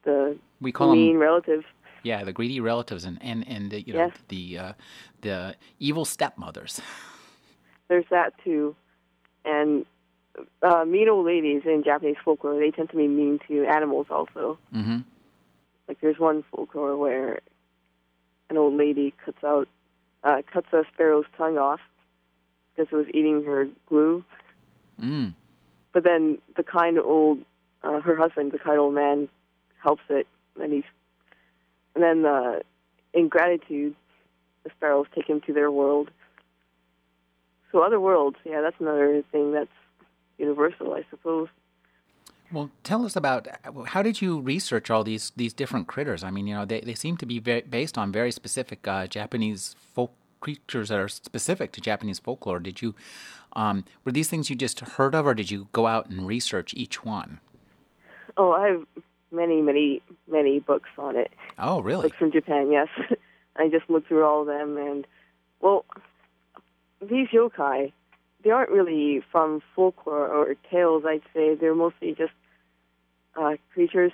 The 0.05 0.37
We 0.61 0.71
call 0.71 0.93
mean 0.93 1.15
them 1.15 1.23
relative. 1.23 1.65
Yeah, 2.05 2.23
the 2.23 2.33
greedy 2.33 2.61
relatives 2.61 3.05
and 3.05 3.19
and 3.21 3.47
and 3.49 3.73
uh, 3.75 3.77
you 3.79 3.93
know 3.95 3.99
Yes. 4.07 4.17
the 4.29 4.59
uh, 4.59 4.73
the 5.23 5.57
evil 5.81 6.05
stepmothers. 6.05 6.81
There's 7.89 8.05
that 8.11 8.35
too, 8.45 8.77
and 9.45 9.85
uh, 10.63 10.85
mean 10.85 11.09
old 11.09 11.27
ladies 11.27 11.63
in 11.65 11.83
Japanese 11.85 12.17
folklore 12.25 12.59
they 12.59 12.71
tend 12.71 12.91
to 12.91 12.97
be 12.97 13.09
mean 13.09 13.41
to 13.49 13.65
animals 13.67 14.07
also. 14.11 14.59
hmm 14.73 14.99
Like 15.89 16.01
there's 16.01 16.19
one 16.19 16.45
folklore 16.51 16.97
where 16.97 17.41
an 18.51 18.57
old 18.57 18.75
lady 18.75 19.13
cuts 19.25 19.43
out 19.45 19.69
uh, 20.23 20.43
cuts 20.53 20.69
a 20.73 20.85
sparrow's 20.93 21.27
tongue 21.37 21.59
off 21.59 21.81
because 22.77 22.93
it 22.93 22.97
was 22.97 23.07
eating 23.15 23.45
her 23.45 23.67
glue. 23.89 24.25
Mm. 25.01 25.35
But 25.93 26.05
then 26.05 26.39
the 26.57 26.63
kind 26.63 26.99
old 26.99 27.39
uh, 27.83 28.01
her 28.01 28.17
husband, 28.17 28.53
the 28.53 28.59
kind 28.59 28.79
old 28.79 28.95
man, 28.95 29.29
helps 29.83 30.03
it, 30.09 30.27
and 30.61 30.73
he's 30.73 30.85
and 31.95 32.03
then 32.03 32.27
uh, 32.27 32.61
in 33.13 33.29
gratitude, 33.29 33.95
the 34.65 34.71
sparrows 34.77 35.07
take 35.15 35.29
him 35.29 35.41
to 35.43 35.53
their 35.53 35.71
world. 35.71 36.11
So 37.71 37.83
other 37.83 38.01
worlds, 38.01 38.37
yeah, 38.45 38.61
that's 38.61 38.77
another 38.81 39.23
thing 39.33 39.53
that's 39.53 39.69
universal, 40.39 40.95
I 40.95 41.05
suppose. 41.11 41.49
Well, 42.53 42.71
tell 42.85 43.05
us 43.05 43.17
about 43.17 43.49
how 43.87 44.03
did 44.03 44.23
you 44.23 44.41
research 44.41 44.91
all 44.91 45.03
these 45.03 45.33
these 45.35 45.53
different 45.53 45.89
critters? 45.89 46.23
I 46.23 46.31
mean, 46.31 46.47
you 46.47 46.55
know, 46.55 46.65
they, 46.65 46.81
they 46.81 46.95
seem 46.95 47.17
to 47.17 47.27
be 47.27 47.41
very, 47.41 47.63
based 47.63 47.99
on 47.99 48.13
very 48.13 48.31
specific 48.31 48.87
uh, 48.87 49.07
Japanese 49.07 49.75
folk 49.95 50.13
creatures 50.41 50.91
that 50.91 50.99
are 50.99 51.09
specific 51.09 51.73
to 51.73 51.81
Japanese 51.81 52.19
folklore. 52.19 52.61
Did 52.61 52.83
you 52.83 52.95
um, 53.55 53.85
were 54.05 54.13
these 54.13 54.29
things 54.29 54.51
you 54.51 54.57
just 54.57 54.81
heard 54.81 55.15
of, 55.15 55.27
or 55.27 55.35
did 55.35 55.51
you 55.51 55.69
go 55.73 55.87
out 55.87 56.11
and 56.11 56.27
research 56.27 56.75
each 56.77 57.05
one? 57.05 57.41
Oh, 58.37 58.53
I 58.53 58.69
have 58.69 58.87
many, 59.35 59.61
many, 59.61 60.03
many 60.31 60.61
books 60.61 60.91
on 60.99 61.17
it. 61.17 61.31
Oh, 61.59 61.81
really? 61.81 62.09
Books 62.09 62.19
from 62.19 62.33
Japan, 62.33 62.71
yes. 62.71 62.89
I 63.57 63.69
just 63.69 63.89
looked 63.89 64.09
through 64.09 64.25
all 64.25 64.43
of 64.43 64.47
them, 64.47 64.77
and 64.77 65.07
well, 65.61 65.85
these 67.01 67.29
yokai, 67.29 67.93
they 68.43 68.51
aren't 68.51 68.71
really 68.71 69.23
from 69.31 69.63
folklore 69.75 70.29
or 70.29 70.55
tales. 70.71 71.05
I'd 71.07 71.23
say 71.33 71.55
they're 71.55 71.75
mostly 71.75 72.15
just 72.15 72.33
uh, 73.41 73.55
creatures 73.73 74.13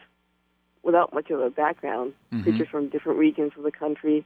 without 0.83 1.12
much 1.14 1.30
of 1.30 1.40
a 1.40 1.50
background. 1.50 2.14
Mhm. 2.33 2.42
Creatures 2.42 2.68
from 2.68 2.88
different 2.88 3.18
regions 3.18 3.52
of 3.56 3.62
the 3.64 3.72
country, 3.72 4.24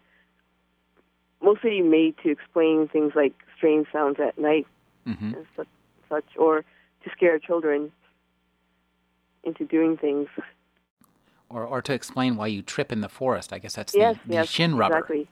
mostly 1.43 1.81
made 1.81 2.17
to 2.23 2.31
explain 2.31 2.89
things 2.89 3.13
like 3.15 3.35
strange 3.57 3.87
sounds 3.93 4.19
at 4.19 4.39
night 4.39 4.67
hmm 5.05 5.35
and 5.35 5.47
such, 5.57 5.69
such 6.09 6.25
or 6.39 6.65
to 7.03 7.11
scare 7.11 7.39
children 7.39 7.93
into 9.45 9.65
doing 9.65 9.97
things. 9.97 10.29
Or 11.51 11.65
or 11.65 11.83
to 11.83 11.93
explain 11.93 12.37
why 12.37 12.49
you 12.49 12.63
trip 12.63 12.91
in 12.91 13.01
the 13.01 13.09
forest. 13.09 13.53
I 13.53 13.59
guess 13.59 13.75
that's 13.75 13.93
the, 13.93 13.99
Yes, 13.99 14.17
the 14.27 14.35
yes, 14.35 14.49
shin 14.49 14.77
rubber. 14.77 14.97
exactly. 14.97 15.29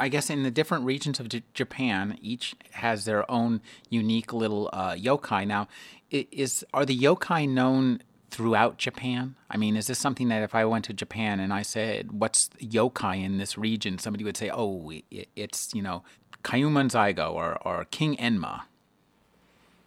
I 0.00 0.08
guess 0.08 0.30
in 0.30 0.42
the 0.44 0.50
different 0.50 0.84
regions 0.84 1.18
of 1.18 1.28
J- 1.28 1.42
Japan, 1.54 2.18
each 2.22 2.54
has 2.72 3.04
their 3.04 3.28
own 3.30 3.60
unique 3.90 4.32
little 4.32 4.70
uh, 4.72 4.92
yokai. 4.94 5.46
Now, 5.46 5.66
is 6.10 6.64
are 6.72 6.84
the 6.84 6.96
yokai 6.96 7.48
known 7.48 8.02
throughout 8.30 8.78
Japan? 8.78 9.34
I 9.50 9.56
mean, 9.56 9.76
is 9.76 9.86
this 9.88 9.98
something 9.98 10.28
that 10.28 10.42
if 10.42 10.54
I 10.54 10.64
went 10.66 10.84
to 10.86 10.92
Japan 10.92 11.40
and 11.40 11.52
I 11.52 11.62
said, 11.62 12.12
"What's 12.12 12.48
yokai 12.60 13.24
in 13.24 13.38
this 13.38 13.58
region?" 13.58 13.98
somebody 13.98 14.24
would 14.24 14.36
say, 14.36 14.50
"Oh, 14.52 14.90
i 14.92 15.02
it's 15.34 15.74
you 15.74 15.82
know, 15.82 16.04
Kayuman 16.44 16.90
Zaigo 16.90 17.32
or 17.32 17.58
or 17.66 17.84
King 17.86 18.16
Enma." 18.16 18.62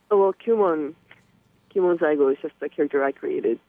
Oh, 0.09 0.17
well, 0.17 0.33
Kumon, 0.33 0.93
Kumon 1.73 1.97
Zaigo 1.97 2.29
is 2.33 2.37
just 2.41 2.55
a 2.61 2.67
character 2.67 3.01
I 3.01 3.13
created. 3.13 3.59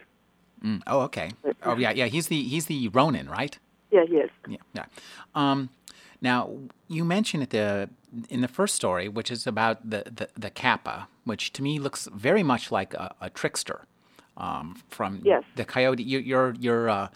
Mm, 0.62 0.82
oh, 0.86 1.00
okay. 1.02 1.30
Oh, 1.64 1.76
yeah, 1.76 1.90
yeah. 1.92 2.06
He's 2.06 2.28
the 2.28 2.42
he's 2.42 2.66
the 2.66 2.88
Ronin, 2.88 3.28
right? 3.28 3.58
Yeah, 3.90 4.04
he 4.08 4.16
is. 4.16 4.30
Yeah, 4.48 4.56
yeah. 4.74 4.84
Um, 5.34 5.70
now 6.20 6.50
you 6.88 7.04
mentioned 7.04 7.42
at 7.42 7.50
the 7.50 7.90
in 8.30 8.40
the 8.42 8.48
first 8.48 8.74
story, 8.74 9.08
which 9.08 9.30
is 9.30 9.46
about 9.46 9.88
the 9.88 10.04
the, 10.04 10.28
the 10.38 10.50
kappa, 10.50 11.08
which 11.24 11.52
to 11.54 11.62
me 11.62 11.78
looks 11.78 12.08
very 12.14 12.42
much 12.42 12.70
like 12.70 12.94
a, 12.94 13.14
a 13.20 13.30
trickster. 13.30 13.86
Um, 14.36 14.76
from 14.88 15.20
Yes. 15.24 15.44
the 15.56 15.64
coyote, 15.64 16.02
your 16.02 16.20
your, 16.22 16.54
your 16.58 16.88
uh, 16.88 17.08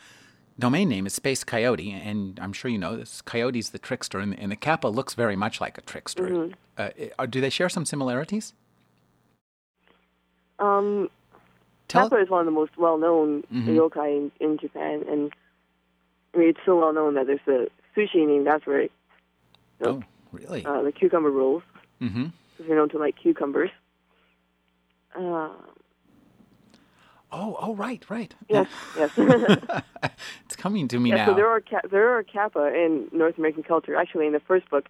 domain 0.58 0.88
name 0.90 1.06
is 1.06 1.14
Space 1.14 1.44
Coyote, 1.44 1.90
and 1.90 2.38
I'm 2.42 2.52
sure 2.52 2.70
you 2.70 2.76
know 2.78 2.94
this. 2.96 3.22
Coyote's 3.22 3.70
the 3.70 3.78
trickster, 3.78 4.18
and, 4.18 4.38
and 4.38 4.52
the 4.52 4.56
kappa 4.56 4.88
looks 4.88 5.14
very 5.14 5.34
much 5.36 5.58
like 5.60 5.78
a 5.78 5.80
trickster. 5.80 6.50
Uh, 6.76 6.90
uh, 7.18 7.24
do 7.26 7.40
they 7.40 7.48
share 7.48 7.70
some 7.70 7.86
similarities? 7.86 8.52
Um, 10.58 11.08
Tell 11.88 12.08
Kappa 12.08 12.22
is 12.22 12.28
one 12.30 12.40
of 12.40 12.46
the 12.46 12.52
most 12.52 12.76
well-known 12.76 13.42
Mhm. 13.52 13.66
yokai 13.68 14.16
in, 14.16 14.32
in 14.40 14.58
Japan, 14.58 15.04
and 15.08 15.32
I 16.34 16.38
mean 16.38 16.48
it's 16.48 16.60
so 16.66 16.78
well 16.78 16.92
known 16.92 17.14
that 17.14 17.26
there's 17.26 17.46
a 17.46 17.68
sushi 17.96 18.26
named 18.26 18.48
after 18.48 18.78
it. 18.80 18.92
Oh, 19.82 20.02
really? 20.32 20.64
Uh, 20.64 20.82
the 20.82 20.92
cucumber 20.92 21.30
rolls, 21.30 21.62
mm-hmm. 22.00 22.24
because 22.24 22.66
they're 22.66 22.76
known 22.76 22.88
to 22.90 22.98
like 22.98 23.16
cucumbers. 23.16 23.70
Uh, 25.14 25.50
Oh, 27.32 27.56
oh, 27.60 27.74
right, 27.74 28.08
right. 28.08 28.32
yes, 28.48 28.68
yes. 28.96 29.10
it's 30.46 30.56
coming 30.56 30.86
to 30.88 30.98
me 31.00 31.10
yeah, 31.10 31.16
now. 31.16 31.26
so 31.26 31.34
there 31.34 31.48
are 31.48 31.62
there 31.90 32.16
are 32.16 32.22
kappa 32.22 32.72
in 32.72 33.08
North 33.12 33.36
American 33.36 33.62
culture. 33.64 33.96
Actually, 33.96 34.26
in 34.26 34.32
the 34.32 34.40
first 34.40 34.70
book, 34.70 34.86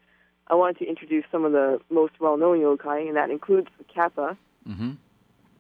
I 0.49 0.55
wanted 0.55 0.79
to 0.81 0.87
introduce 0.87 1.25
some 1.33 1.45
of 1.45 1.53
the 1.53 1.81
most 1.91 2.21
well-known 2.21 2.59
yokai, 2.61 3.09
and 3.09 3.17
that 3.17 3.31
includes 3.31 3.69
the 3.79 3.85
kappa 3.85 4.37
mm-hmm. 4.69 4.93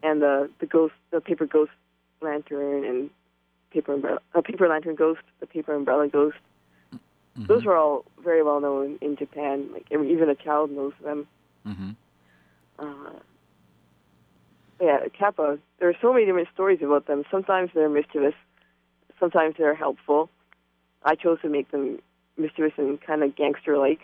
And 0.02 0.22
the 0.22 0.50
the 0.60 0.66
ghost, 0.66 0.94
the 1.10 1.20
paper 1.20 1.46
ghost 1.46 1.72
lantern, 2.20 2.84
and 2.84 3.10
paper 3.70 3.94
umbrella, 3.94 4.18
uh, 4.34 4.40
paper 4.40 4.68
lantern 4.68 4.94
ghost, 4.94 5.22
the 5.40 5.46
paper 5.46 5.74
umbrella 5.74 6.08
ghost. 6.08 6.36
Mm-hmm. 6.92 7.46
Those 7.46 7.66
are 7.66 7.76
all 7.76 8.04
very 8.22 8.42
well 8.42 8.60
known 8.60 8.98
in 9.00 9.16
Japan. 9.16 9.68
Like 9.72 9.86
even 9.90 10.28
a 10.28 10.34
child 10.34 10.70
knows 10.70 10.94
them. 11.02 11.26
Mm-hmm. 11.66 11.90
Uh, 12.78 13.18
yeah, 14.80 14.98
kappa. 15.18 15.58
There 15.78 15.88
are 15.88 15.96
so 16.00 16.12
many 16.12 16.26
different 16.26 16.48
stories 16.52 16.80
about 16.82 17.06
them. 17.06 17.24
Sometimes 17.30 17.70
they're 17.74 17.88
mischievous, 17.88 18.34
sometimes 19.18 19.54
they're 19.58 19.74
helpful. 19.74 20.30
I 21.02 21.14
chose 21.14 21.40
to 21.42 21.48
make 21.48 21.70
them 21.70 21.98
mischievous 22.36 22.72
and 22.76 23.00
kind 23.00 23.22
of 23.22 23.36
gangster-like 23.36 24.00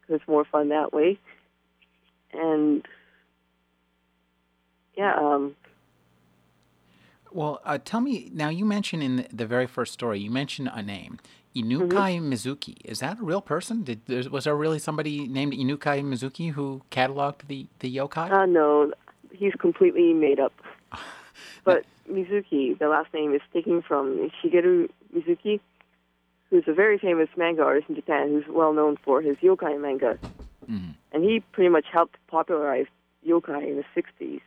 because 0.00 0.20
it's 0.20 0.28
more 0.28 0.44
fun 0.44 0.68
that 0.70 0.92
way. 0.92 1.18
And 2.32 2.86
yeah, 4.96 5.14
um, 5.16 5.56
Well, 7.32 7.60
uh, 7.64 7.78
tell 7.84 8.00
me 8.00 8.30
now. 8.32 8.48
You 8.48 8.64
mentioned 8.64 9.02
in 9.02 9.16
the, 9.16 9.26
the 9.32 9.46
very 9.46 9.66
first 9.66 9.92
story, 9.92 10.20
you 10.20 10.30
mentioned 10.30 10.70
a 10.72 10.82
name, 10.82 11.18
Inukai 11.54 12.20
Mizuki. 12.20 12.76
Is 12.84 13.00
that 13.00 13.20
a 13.20 13.24
real 13.24 13.40
person? 13.40 13.82
Did 13.82 14.30
was 14.30 14.44
there 14.44 14.56
really 14.56 14.78
somebody 14.78 15.26
named 15.26 15.52
Inukai 15.52 16.02
Mizuki 16.02 16.52
who 16.52 16.82
cataloged 16.90 17.46
the 17.48 17.66
the 17.80 17.94
yokai? 17.94 18.30
uh, 18.30 18.46
no, 18.46 18.92
he's 19.32 19.54
completely 19.54 20.12
made 20.12 20.40
up. 20.40 20.52
But 21.64 21.84
Mizuki, 22.08 22.78
the 22.78 22.88
last 22.88 23.12
name 23.12 23.34
is 23.34 23.40
taken 23.52 23.82
from 23.82 24.30
Shigeru 24.40 24.88
Mizuki, 25.14 25.58
who's 26.48 26.62
a 26.68 26.72
very 26.72 26.96
famous 26.96 27.28
manga 27.36 27.62
artist 27.62 27.88
in 27.88 27.96
Japan 27.96 28.28
who's 28.28 28.44
well 28.48 28.72
known 28.72 28.96
for 29.04 29.20
his 29.20 29.36
yokai 29.38 29.80
manga. 29.80 30.16
Mhm. 30.70 30.94
And 31.12 31.24
he 31.24 31.40
pretty 31.52 31.68
much 31.68 31.86
helped 31.92 32.16
popularize 32.28 32.86
yokai 33.26 33.68
in 33.68 33.76
the 33.76 33.84
60s. 33.94 34.40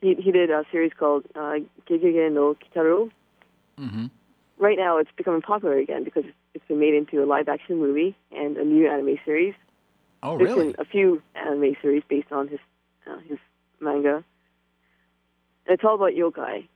He, 0.00 0.14
he 0.14 0.32
did 0.32 0.50
a 0.50 0.64
series 0.72 0.92
called 0.98 1.26
uh, 1.34 1.56
Gegege 1.88 2.32
no 2.32 2.54
Kitaro. 2.54 3.10
Mm-hmm. 3.78 4.06
Right 4.58 4.78
now 4.78 4.98
it's 4.98 5.10
becoming 5.16 5.42
popular 5.42 5.76
again 5.78 6.04
because 6.04 6.24
it's 6.54 6.64
been 6.66 6.80
made 6.80 6.94
into 6.94 7.22
a 7.22 7.26
live 7.26 7.48
action 7.48 7.78
movie 7.78 8.16
and 8.32 8.56
a 8.56 8.64
new 8.64 8.88
anime 8.88 9.18
series. 9.24 9.54
Oh, 10.22 10.36
There's 10.36 10.50
really? 10.50 10.72
been 10.72 10.76
a 10.78 10.84
few 10.84 11.22
anime 11.34 11.76
series 11.80 12.02
based 12.08 12.32
on 12.32 12.48
his 12.48 12.60
uh, 13.06 13.18
his 13.28 13.38
manga. 13.80 14.16
And 15.66 15.74
it's 15.74 15.84
all 15.84 15.94
about 15.94 16.12
yokai. 16.12 16.66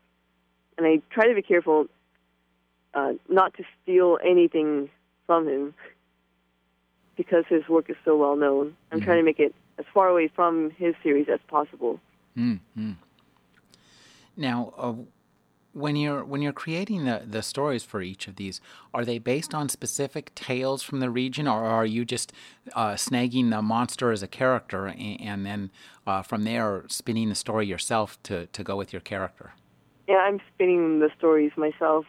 And 0.77 0.87
I 0.87 1.01
try 1.11 1.29
to 1.29 1.35
be 1.35 1.43
careful 1.43 1.87
uh, 2.95 3.13
not 3.29 3.55
to 3.55 3.65
steal 3.83 4.19
anything 4.25 4.89
from 5.27 5.49
him 5.49 5.75
because 7.17 7.45
his 7.49 7.69
work 7.69 7.91
is 7.91 7.97
so 8.05 8.17
well 8.17 8.37
known. 8.37 8.77
I'm 8.93 9.01
trying 9.01 9.19
to 9.19 9.25
make 9.25 9.41
it 9.41 9.55
as 9.79 9.85
far 9.93 10.09
away 10.09 10.29
from 10.29 10.71
his 10.71 10.95
series 11.03 11.27
as 11.33 11.41
possible. 11.49 12.01
Mm-hmm. 12.37 12.93
Now, 14.37 14.73
uh, 14.77 14.95
when 15.75 15.97
you're 15.97 16.25
when 16.25 16.41
you're 16.41 16.53
creating 16.53 17.05
the, 17.05 17.23
the 17.27 17.43
stories 17.43 17.83
for 17.83 18.01
each 18.01 18.29
of 18.29 18.37
these, 18.37 18.61
are 18.95 19.05
they 19.05 19.19
based 19.19 19.55
on 19.55 19.69
specific 19.69 20.35
tales 20.35 20.83
from 20.83 21.01
the 21.01 21.11
region, 21.11 21.49
or 21.49 21.65
are 21.65 21.85
you 21.85 22.05
just 22.05 22.33
uh, 22.75 22.93
snagging 22.93 23.51
the 23.51 23.61
monster 23.61 24.13
as 24.13 24.23
a 24.23 24.29
character 24.29 24.87
and, 24.87 25.21
and 25.21 25.47
then 25.47 25.71
uh, 26.07 26.23
from 26.23 26.45
there 26.45 26.85
spinning 26.89 27.29
the 27.29 27.35
story 27.35 27.67
yourself 27.67 28.23
to, 28.23 28.47
to 28.47 28.63
go 28.63 28.77
with 28.77 28.93
your 28.93 29.01
character? 29.01 29.53
Yeah, 30.07 30.19
I'm 30.19 30.41
spinning 30.55 31.01
the 31.01 31.11
stories 31.19 31.53
myself. 31.57 32.07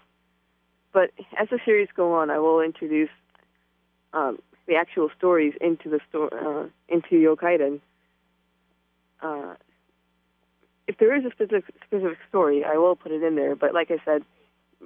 But 0.93 1.11
as 1.37 1.49
the 1.49 1.59
series 1.65 1.89
go 1.95 2.13
on, 2.13 2.29
I 2.29 2.39
will 2.39 2.61
introduce 2.61 3.09
um, 4.13 4.39
the 4.67 4.75
actual 4.75 5.09
stories 5.17 5.53
into 5.59 5.89
the 5.89 5.99
sto- 6.07 6.29
uh, 6.29 6.93
into 6.93 7.15
Yokaiden. 7.15 7.81
Uh, 9.21 9.55
if 10.87 10.97
there 10.97 11.15
is 11.15 11.25
a 11.25 11.31
specific 11.31 11.73
specific 11.85 12.17
story, 12.29 12.63
I 12.63 12.77
will 12.77 12.95
put 12.95 13.11
it 13.11 13.23
in 13.23 13.35
there. 13.35 13.55
But 13.55 13.73
like 13.73 13.91
I 13.91 13.97
said, 14.05 14.23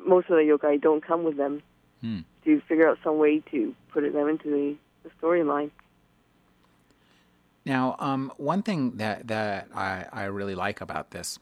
most 0.05 0.29
of 0.29 0.37
the 0.37 0.43
yokai 0.43 0.81
don't 0.81 1.05
come 1.05 1.23
with 1.23 1.37
them 1.37 1.61
Hmm. 2.01 2.19
to 2.45 2.61
figure 2.61 2.87
out 2.89 2.97
some 3.03 3.17
way 3.17 3.39
to 3.51 3.75
put 3.91 4.01
them 4.13 4.29
into 4.29 4.49
the, 4.49 4.75
the 5.03 5.09
storyline. 5.21 5.71
Now, 7.65 7.97
um, 7.99 8.31
one 8.37 8.63
thing 8.63 8.97
that 8.97 9.27
that 9.27 9.67
I, 9.75 10.05
I 10.11 10.23
really 10.23 10.55
like 10.55 10.79
about 10.79 11.11
this 11.11 11.39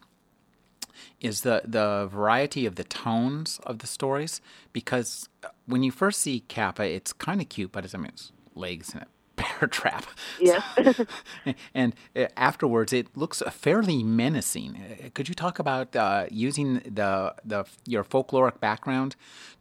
is 1.21 1.41
the 1.41 1.61
the 1.63 2.07
variety 2.11 2.65
of 2.65 2.75
the 2.75 2.83
tones 2.83 3.59
of 3.63 3.79
the 3.79 3.87
stories. 3.87 4.41
Because 4.73 5.29
when 5.67 5.83
you 5.83 5.91
first 5.91 6.19
see 6.21 6.39
Kappa, 6.41 6.83
it's 6.83 7.13
kind 7.13 7.39
of 7.39 7.49
cute, 7.49 7.71
but 7.71 7.85
it's 7.85 7.93
I 7.93 7.99
mean, 7.99 8.07
it's 8.07 8.31
legs 8.55 8.93
and 8.93 9.03
a 9.03 9.07
bear 9.37 9.67
trap. 9.71 10.05
Yes. 10.41 10.61
and 11.73 11.95
uh, 12.15 12.25
afterwards, 12.35 12.91
it 12.91 13.15
looks 13.15 13.41
fairly 13.51 14.03
menacing. 14.03 14.75
Uh, 14.75 15.09
Could 15.13 15.29
you 15.29 15.35
talk 15.35 15.59
about 15.59 15.95
uh, 15.95 16.25
using 16.29 16.79
the 16.79 17.33
the 17.45 17.65
your 17.85 18.03
folkloric 18.03 18.59
background 18.59 19.15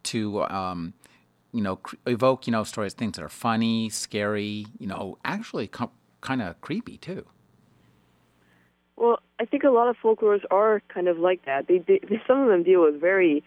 to 0.04 0.42
um, 0.44 0.94
you 1.52 1.62
know 1.62 1.78
evoke 2.06 2.46
you 2.46 2.50
know 2.50 2.64
stories, 2.64 2.94
things 2.94 3.16
that 3.16 3.24
are 3.24 3.28
funny, 3.28 3.88
scary, 3.90 4.66
you 4.78 4.86
know, 4.86 5.18
actually 5.24 5.68
co- 5.68 5.92
kind 6.20 6.42
of 6.42 6.60
creepy 6.60 6.96
too. 6.96 7.24
Well, 8.96 9.20
I 9.38 9.44
think 9.44 9.62
a 9.62 9.70
lot 9.70 9.88
of 9.88 9.96
folklores 10.02 10.42
are 10.50 10.80
kind 10.88 11.06
of 11.06 11.18
like 11.18 11.44
that. 11.44 11.68
They, 11.68 11.78
they 11.78 12.00
some 12.26 12.40
of 12.40 12.48
them 12.48 12.62
deal 12.62 12.82
with 12.82 12.98
very 12.98 13.44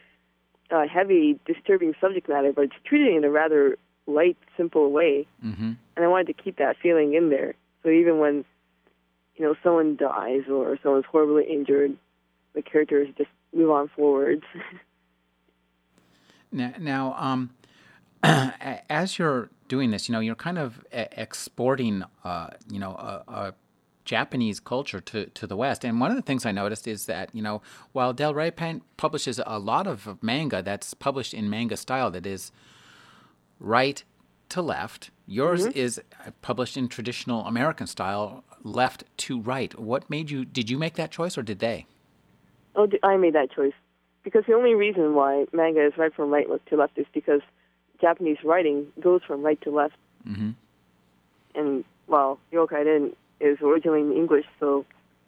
uh, 0.72 0.88
heavy, 0.88 1.40
disturbing 1.46 1.94
subject 2.00 2.30
matter, 2.30 2.54
but 2.54 2.66
it's 2.66 2.76
treated 2.86 3.16
in 3.16 3.24
a 3.24 3.30
rather 3.32 3.78
light, 4.10 4.38
simple 4.58 4.92
way. 4.92 5.28
hmm 5.42 5.74
And 5.96 6.06
I 6.06 6.08
wanted 6.08 6.28
to 6.28 6.44
keep 6.44 6.58
that 6.58 6.78
feeling 6.82 7.14
in 7.14 7.30
there. 7.30 7.54
So 7.84 7.90
even 7.90 8.20
when 8.20 8.46
you 9.36 9.46
know 9.46 9.56
someone 9.64 9.96
dies 9.96 10.44
or 10.52 10.78
someone's 10.84 11.06
horribly 11.06 11.46
injured, 11.46 11.96
the 12.54 12.62
characters 12.62 13.08
just 13.18 13.30
move 13.54 13.72
on 13.72 13.90
forwards. 13.96 14.44
Now, 16.52 16.74
now 16.80 17.16
um, 17.18 17.52
as 18.24 19.20
you're 19.20 19.50
doing 19.68 19.92
this, 19.92 20.10
you 20.10 20.14
know, 20.14 20.20
you're 20.20 20.36
kind 20.36 20.58
of 20.58 20.84
exporting, 20.92 22.04
uh, 22.24 22.48
you 22.70 22.80
know, 22.80 22.92
a, 22.92 23.24
a 23.28 23.54
Japanese 24.06 24.60
culture 24.60 25.00
to, 25.00 25.28
to 25.28 25.46
the 25.46 25.56
West. 25.56 25.86
And 25.86 26.00
one 26.02 26.10
of 26.10 26.18
the 26.18 26.24
things 26.24 26.46
I 26.46 26.52
noticed 26.52 26.88
is 26.88 27.06
that, 27.06 27.30
you 27.34 27.42
know, 27.42 27.62
while 27.92 28.14
Del 28.14 28.34
Rey 28.34 28.52
Pen 28.52 28.82
publishes 28.98 29.40
a 29.46 29.60
lot 29.60 29.86
of 29.86 30.22
manga 30.24 30.62
that's 30.62 30.94
published 30.94 31.34
in 31.34 31.50
manga 31.50 31.78
style 31.78 32.10
that 32.12 32.26
is 32.26 32.52
right 33.60 34.04
to 34.50 34.62
left, 34.62 35.12
yours 35.28 35.66
is 35.68 36.00
uh, 36.26 36.32
published 36.42 36.76
in 36.78 36.88
traditional 36.88 37.46
American 37.46 37.88
style, 37.88 38.44
left 38.64 39.04
to 39.18 39.40
right. 39.40 39.78
What 39.80 40.10
made 40.10 40.32
you, 40.32 40.44
did 40.46 40.70
you 40.70 40.78
make 40.78 40.96
that 40.96 41.12
choice 41.12 41.38
or 41.38 41.44
did 41.44 41.60
they? 41.60 41.86
oh, 42.76 42.88
I 43.04 43.18
made 43.18 43.34
that 43.36 43.52
choice 43.52 43.74
because 44.24 44.44
the 44.48 44.54
only 44.54 44.74
reason 44.74 45.14
why 45.14 45.46
manga 45.54 45.86
is 45.86 45.94
right 45.98 46.14
from 46.14 46.30
right 46.30 46.48
to 46.68 46.76
left 46.76 46.98
is 46.98 47.06
because 47.14 47.42
Japanese 48.00 48.38
writing 48.44 48.88
goes 49.00 49.22
from 49.26 49.42
right 49.44 49.60
to 49.62 49.72
left. 49.72 49.96
hmm 50.24 50.52
and 51.56 51.84
well, 52.08 52.40
yokai 52.54 52.84
den 52.86 53.16
is 53.40 53.58
originally 53.62 54.02
in 54.02 54.12
English, 54.14 54.46
so 54.60 54.86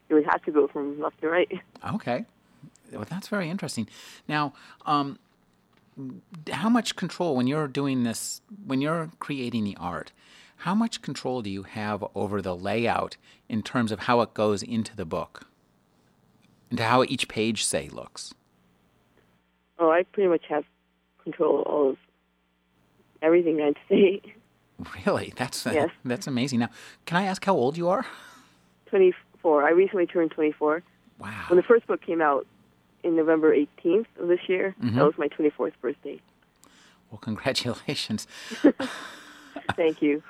it 0.07 0.13
would 0.13 0.25
have 0.25 0.41
to 0.43 0.51
go 0.51 0.67
from 0.67 0.99
left 1.01 1.19
to 1.21 1.29
right. 1.29 1.51
Okay. 1.95 2.25
Well, 2.91 3.05
that's 3.09 3.27
very 3.27 3.49
interesting. 3.49 3.87
Now, 4.27 4.53
um, 4.85 5.17
how 6.51 6.69
much 6.69 6.95
control 6.95 7.35
when 7.35 7.47
you're 7.47 7.67
doing 7.67 8.03
this, 8.03 8.41
when 8.65 8.81
you're 8.81 9.11
creating 9.19 9.63
the 9.63 9.77
art, 9.79 10.11
how 10.57 10.75
much 10.75 11.01
control 11.01 11.41
do 11.41 11.49
you 11.49 11.63
have 11.63 12.03
over 12.15 12.41
the 12.41 12.55
layout 12.55 13.17
in 13.49 13.63
terms 13.63 13.91
of 13.91 14.01
how 14.01 14.21
it 14.21 14.33
goes 14.33 14.61
into 14.63 14.95
the 14.95 15.05
book? 15.05 15.47
And 16.69 16.79
how 16.79 17.03
each 17.03 17.27
page, 17.27 17.65
say, 17.65 17.89
looks? 17.89 18.33
Oh, 19.79 19.89
I 19.89 20.03
pretty 20.03 20.29
much 20.29 20.43
have 20.47 20.63
control 21.23 21.63
of 21.67 21.97
everything 23.21 23.61
I'd 23.61 23.77
say. 23.89 24.21
Really? 25.05 25.33
That's 25.35 25.65
Yes. 25.71 25.89
that's 26.05 26.27
amazing. 26.27 26.59
Now, 26.59 26.69
can 27.05 27.17
I 27.17 27.23
ask 27.23 27.43
how 27.43 27.55
old 27.55 27.77
you 27.77 27.89
are? 27.89 28.05
24. 28.87 29.63
I 29.65 29.71
recently 29.71 30.05
turned 30.05 30.31
24. 30.31 30.83
Wow. 31.19 31.45
When 31.49 31.57
the 31.57 31.63
first 31.63 31.87
book 31.87 32.01
came 32.01 32.21
out 32.21 32.45
in 33.03 33.15
November 33.15 33.53
18th 33.55 34.07
of 34.19 34.27
this 34.27 34.47
year, 34.47 34.75
Mhm. 34.81 34.95
that 34.95 35.05
was 35.05 35.17
my 35.17 35.27
24th 35.27 35.73
birthday. 35.81 36.19
Well, 37.09 37.19
congratulations. 37.19 38.27
Thank 39.75 40.01
you. 40.01 40.23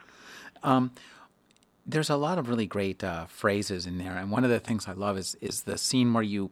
Um, 0.63 0.91
there's 1.85 2.09
a 2.09 2.15
lot 2.15 2.37
of 2.37 2.49
really 2.49 2.65
great 2.67 3.03
uh, 3.03 3.25
phrases 3.25 3.85
in 3.85 3.97
there, 3.97 4.15
and 4.17 4.31
one 4.31 4.43
of 4.43 4.49
the 4.49 4.59
things 4.59 4.87
I 4.87 4.93
love 4.93 5.17
is 5.17 5.35
is 5.41 5.63
the 5.63 5.77
scene 5.77 6.13
where 6.13 6.23
you, 6.23 6.51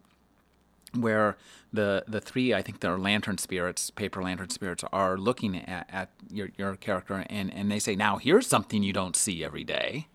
where 0.93 1.37
the 1.71 2.03
the 2.07 2.19
three 2.19 2.53
I 2.53 2.61
think 2.61 2.79
they're 2.79 2.97
lantern 2.97 3.37
spirits, 3.37 3.91
paper 3.91 4.21
lantern 4.23 4.49
spirits, 4.49 4.83
are 4.91 5.17
looking 5.17 5.55
at, 5.55 5.87
at 5.91 6.09
your 6.31 6.49
your 6.57 6.75
character, 6.75 7.25
and 7.29 7.53
and 7.53 7.71
they 7.71 7.79
say, 7.79 7.95
"Now 7.95 8.17
here's 8.17 8.47
something 8.47 8.81
you 8.83 8.93
don't 8.93 9.15
see 9.15 9.43
every 9.43 9.63
day," 9.63 10.07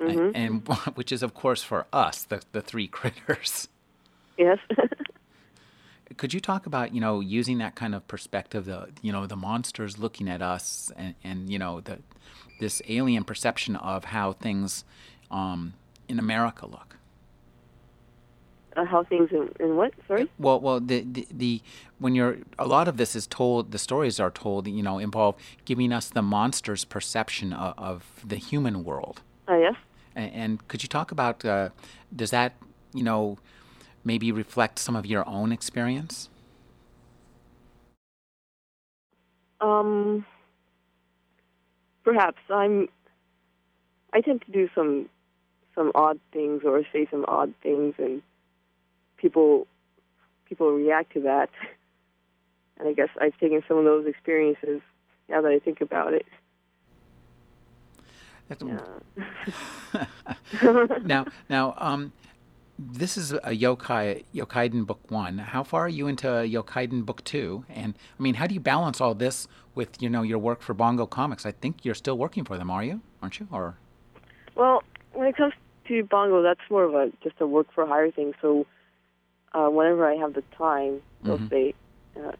and, 0.00 0.34
and 0.34 0.66
which 0.94 1.12
is 1.12 1.22
of 1.22 1.34
course 1.34 1.62
for 1.62 1.86
us 1.92 2.24
the 2.24 2.42
the 2.52 2.62
three 2.62 2.88
critters. 2.88 3.68
Yes. 4.38 4.58
Could 6.16 6.34
you 6.34 6.40
talk 6.40 6.66
about 6.66 6.94
you 6.94 7.00
know 7.00 7.20
using 7.20 7.58
that 7.58 7.74
kind 7.74 7.94
of 7.94 8.06
perspective, 8.08 8.66
the 8.66 8.88
you 9.02 9.12
know 9.12 9.26
the 9.26 9.36
monsters 9.36 9.98
looking 9.98 10.28
at 10.28 10.42
us, 10.42 10.92
and, 10.96 11.14
and 11.24 11.50
you 11.50 11.58
know 11.58 11.80
the 11.80 11.98
this 12.60 12.82
alien 12.88 13.24
perception 13.24 13.76
of 13.76 14.06
how 14.06 14.32
things 14.32 14.84
um, 15.30 15.74
in 16.08 16.18
America 16.18 16.66
look? 16.66 16.94
uh, 18.76 18.84
how 18.84 19.04
things 19.04 19.30
in, 19.30 19.48
in 19.60 19.76
what? 19.76 19.92
Sorry? 20.06 20.28
Well, 20.38 20.60
well, 20.60 20.80
the, 20.80 21.00
the 21.00 21.26
the 21.30 21.62
when 21.98 22.14
you're 22.14 22.38
a 22.58 22.66
lot 22.66 22.88
of 22.88 22.96
this 22.96 23.14
is 23.14 23.26
told, 23.26 23.72
the 23.72 23.78
stories 23.78 24.18
are 24.20 24.30
told, 24.30 24.66
you 24.66 24.82
know, 24.82 24.98
involve 24.98 25.36
giving 25.64 25.92
us 25.92 26.08
the 26.08 26.22
monster's 26.22 26.84
perception 26.84 27.52
of, 27.52 27.74
of 27.78 28.20
the 28.24 28.36
human 28.36 28.84
world. 28.84 29.22
Uh, 29.48 29.56
yes. 29.56 29.74
And, 30.14 30.32
and 30.32 30.68
could 30.68 30.82
you 30.82 30.88
talk 30.88 31.12
about 31.12 31.44
uh, 31.44 31.70
does 32.14 32.30
that 32.30 32.54
you 32.92 33.02
know 33.02 33.38
maybe 34.04 34.30
reflect 34.30 34.78
some 34.78 34.94
of 34.94 35.06
your 35.06 35.28
own 35.28 35.52
experience? 35.52 36.28
Um, 39.60 40.26
perhaps 42.04 42.38
I'm. 42.50 42.88
I 44.12 44.20
tend 44.20 44.42
to 44.46 44.52
do 44.52 44.68
some 44.74 45.08
some 45.74 45.90
odd 45.94 46.20
things 46.32 46.62
or 46.64 46.82
say 46.92 47.06
some 47.10 47.24
odd 47.26 47.54
things, 47.62 47.94
and 47.98 48.22
people 49.16 49.66
people 50.48 50.70
react 50.72 51.12
to 51.14 51.20
that. 51.22 51.50
And 52.76 52.88
I 52.88 52.92
guess 52.92 53.08
I've 53.20 53.38
taken 53.38 53.62
some 53.68 53.76
of 53.76 53.84
those 53.84 54.04
experiences 54.04 54.80
now 55.28 55.40
that 55.40 55.52
I 55.52 55.60
think 55.60 55.80
about 55.80 56.12
it. 56.12 56.26
That's, 58.48 58.64
Yeah. 58.64 60.06
now, 61.04 61.26
now, 61.48 61.74
um, 61.78 62.12
this 62.78 63.16
is 63.16 63.32
a 63.32 63.50
yokai 63.50 64.24
Yokaiden 64.34 64.86
book 64.86 65.00
one. 65.10 65.38
How 65.38 65.62
far 65.62 65.82
are 65.82 65.88
you 65.88 66.06
into 66.06 66.26
Yokaiden 66.26 67.04
book 67.04 67.22
two? 67.24 67.64
And 67.68 67.94
I 68.18 68.22
mean, 68.22 68.34
how 68.34 68.46
do 68.46 68.54
you 68.54 68.60
balance 68.60 69.00
all 69.00 69.14
this 69.14 69.46
with 69.74 70.00
you 70.02 70.08
know 70.08 70.22
your 70.22 70.38
work 70.38 70.60
for 70.62 70.74
Bongo 70.74 71.06
Comics? 71.06 71.46
I 71.46 71.52
think 71.52 71.84
you're 71.84 71.94
still 71.94 72.18
working 72.18 72.44
for 72.44 72.58
them, 72.58 72.70
are 72.70 72.82
you? 72.82 73.00
Aren't 73.22 73.38
you? 73.40 73.48
Or 73.52 73.76
Well, 74.54 74.82
when 75.12 75.28
it 75.28 75.36
comes 75.36 75.54
to 75.88 76.02
Bongo, 76.04 76.42
that's 76.42 76.60
more 76.70 76.84
of 76.84 76.94
a 76.94 77.12
just 77.22 77.36
a 77.40 77.46
work 77.46 77.68
for 77.72 77.86
hire 77.86 78.10
thing. 78.10 78.34
So 78.42 78.66
uh, 79.52 79.68
whenever 79.68 80.08
I 80.08 80.14
have 80.16 80.34
the 80.34 80.42
time, 80.58 81.00
they'll 81.22 81.38
Mhm. 81.38 81.50
say, 81.50 81.74
uh, 82.16 82.32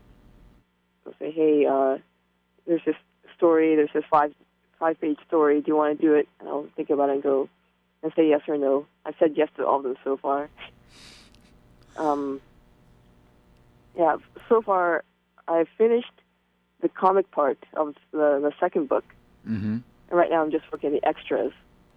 they'll 1.04 1.14
say, 1.20 1.30
"Hey, 1.30 1.64
uh, 1.64 1.98
there's 2.66 2.84
this 2.84 2.96
story. 3.36 3.76
There's 3.76 3.92
this 3.92 4.04
five 4.10 4.34
five 4.80 5.00
page 5.00 5.18
story. 5.26 5.60
Do 5.60 5.68
you 5.68 5.76
want 5.76 5.96
to 6.00 6.06
do 6.06 6.14
it?" 6.14 6.28
And 6.40 6.48
I'll 6.48 6.66
think 6.74 6.90
about 6.90 7.10
it 7.10 7.12
and 7.14 7.22
go 7.22 7.48
and 8.04 8.12
say 8.14 8.28
yes 8.28 8.42
or 8.46 8.56
no. 8.56 8.86
I've 9.04 9.16
said 9.18 9.32
yes 9.34 9.48
to 9.56 9.66
all 9.66 9.78
of 9.78 9.82
them 9.82 9.96
so 10.04 10.16
far. 10.16 10.48
Um, 11.96 12.40
yeah, 13.96 14.18
so 14.48 14.62
far 14.62 15.02
I've 15.48 15.68
finished 15.76 16.12
the 16.80 16.88
comic 16.88 17.30
part 17.32 17.58
of 17.76 17.94
the 18.12 18.38
the 18.40 18.52
second 18.60 18.88
book, 18.88 19.04
mm-hmm, 19.48 19.78
and 19.78 19.82
right 20.10 20.30
now 20.30 20.42
I'm 20.42 20.50
just 20.50 20.70
working 20.70 20.92
the 20.92 21.04
extras 21.04 21.52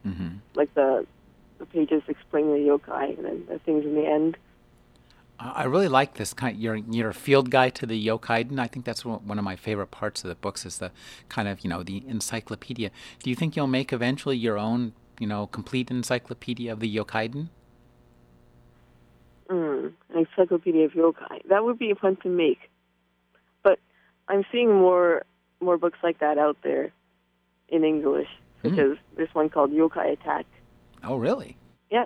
mm-hmm. 0.05 0.29
like 0.55 0.73
the 0.73 1.05
the 1.59 1.65
pages 1.65 2.03
explaining 2.07 2.53
the 2.53 2.69
yokai 2.69 3.17
and 3.17 3.25
then 3.25 3.43
the 3.49 3.59
things 3.59 3.83
in 3.83 3.95
the 3.95 4.05
end. 4.05 4.37
I 5.39 5.65
really 5.65 5.87
like 5.87 6.15
this 6.15 6.33
kind. 6.33 6.57
Your 6.57 6.75
your 6.75 7.13
field 7.13 7.51
guide 7.51 7.75
to 7.75 7.85
the 7.85 8.07
Yokaiden. 8.07 8.59
I 8.59 8.65
think 8.65 8.85
that's 8.85 9.05
one 9.05 9.37
of 9.37 9.43
my 9.43 9.55
favorite 9.55 9.91
parts 9.91 10.23
of 10.23 10.29
the 10.29 10.35
books. 10.35 10.65
Is 10.65 10.79
the 10.79 10.91
kind 11.29 11.47
of 11.47 11.63
you 11.63 11.69
know 11.69 11.83
the 11.83 12.03
encyclopedia. 12.07 12.89
Do 13.21 13.29
you 13.29 13.35
think 13.35 13.55
you'll 13.55 13.67
make 13.67 13.93
eventually 13.93 14.35
your 14.35 14.57
own 14.57 14.93
you 15.19 15.27
know 15.27 15.47
complete 15.47 15.89
encyclopedia 15.91 16.71
of 16.71 16.79
the 16.79 16.95
Yokaiden? 16.95 17.49
Mm, 19.49 19.93
an 20.13 20.25
encyclopedia 20.27 20.85
of 20.85 20.91
yokai. 20.91 21.47
That 21.49 21.63
would 21.63 21.79
be 21.79 21.93
fun 21.93 22.17
to 22.23 22.29
make. 22.29 22.69
But 23.63 23.79
I'm 24.27 24.43
seeing 24.51 24.73
more 24.73 25.23
more 25.61 25.77
books 25.77 25.99
like 26.03 26.19
that 26.19 26.37
out 26.37 26.57
there 26.63 26.91
in 27.69 27.83
English, 27.83 28.27
such 28.61 28.73
Hmm. 28.73 28.79
as 28.79 28.97
this 29.15 29.29
one 29.33 29.49
called 29.49 29.71
Yokai 29.71 30.13
Attack. 30.13 30.45
Oh, 31.03 31.15
really? 31.15 31.57
Yeah. 31.89 32.05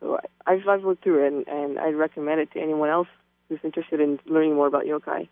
So 0.00 0.18
I, 0.18 0.52
I've 0.52 0.66
I've 0.68 0.84
looked 0.84 1.04
through 1.04 1.24
it 1.24 1.32
and, 1.32 1.48
and 1.48 1.78
I'd 1.78 1.94
recommend 1.94 2.40
it 2.40 2.50
to 2.52 2.60
anyone 2.60 2.90
else 2.90 3.08
who's 3.48 3.60
interested 3.62 4.00
in 4.00 4.18
learning 4.26 4.54
more 4.56 4.66
about 4.66 4.84
yokai. 4.84 5.28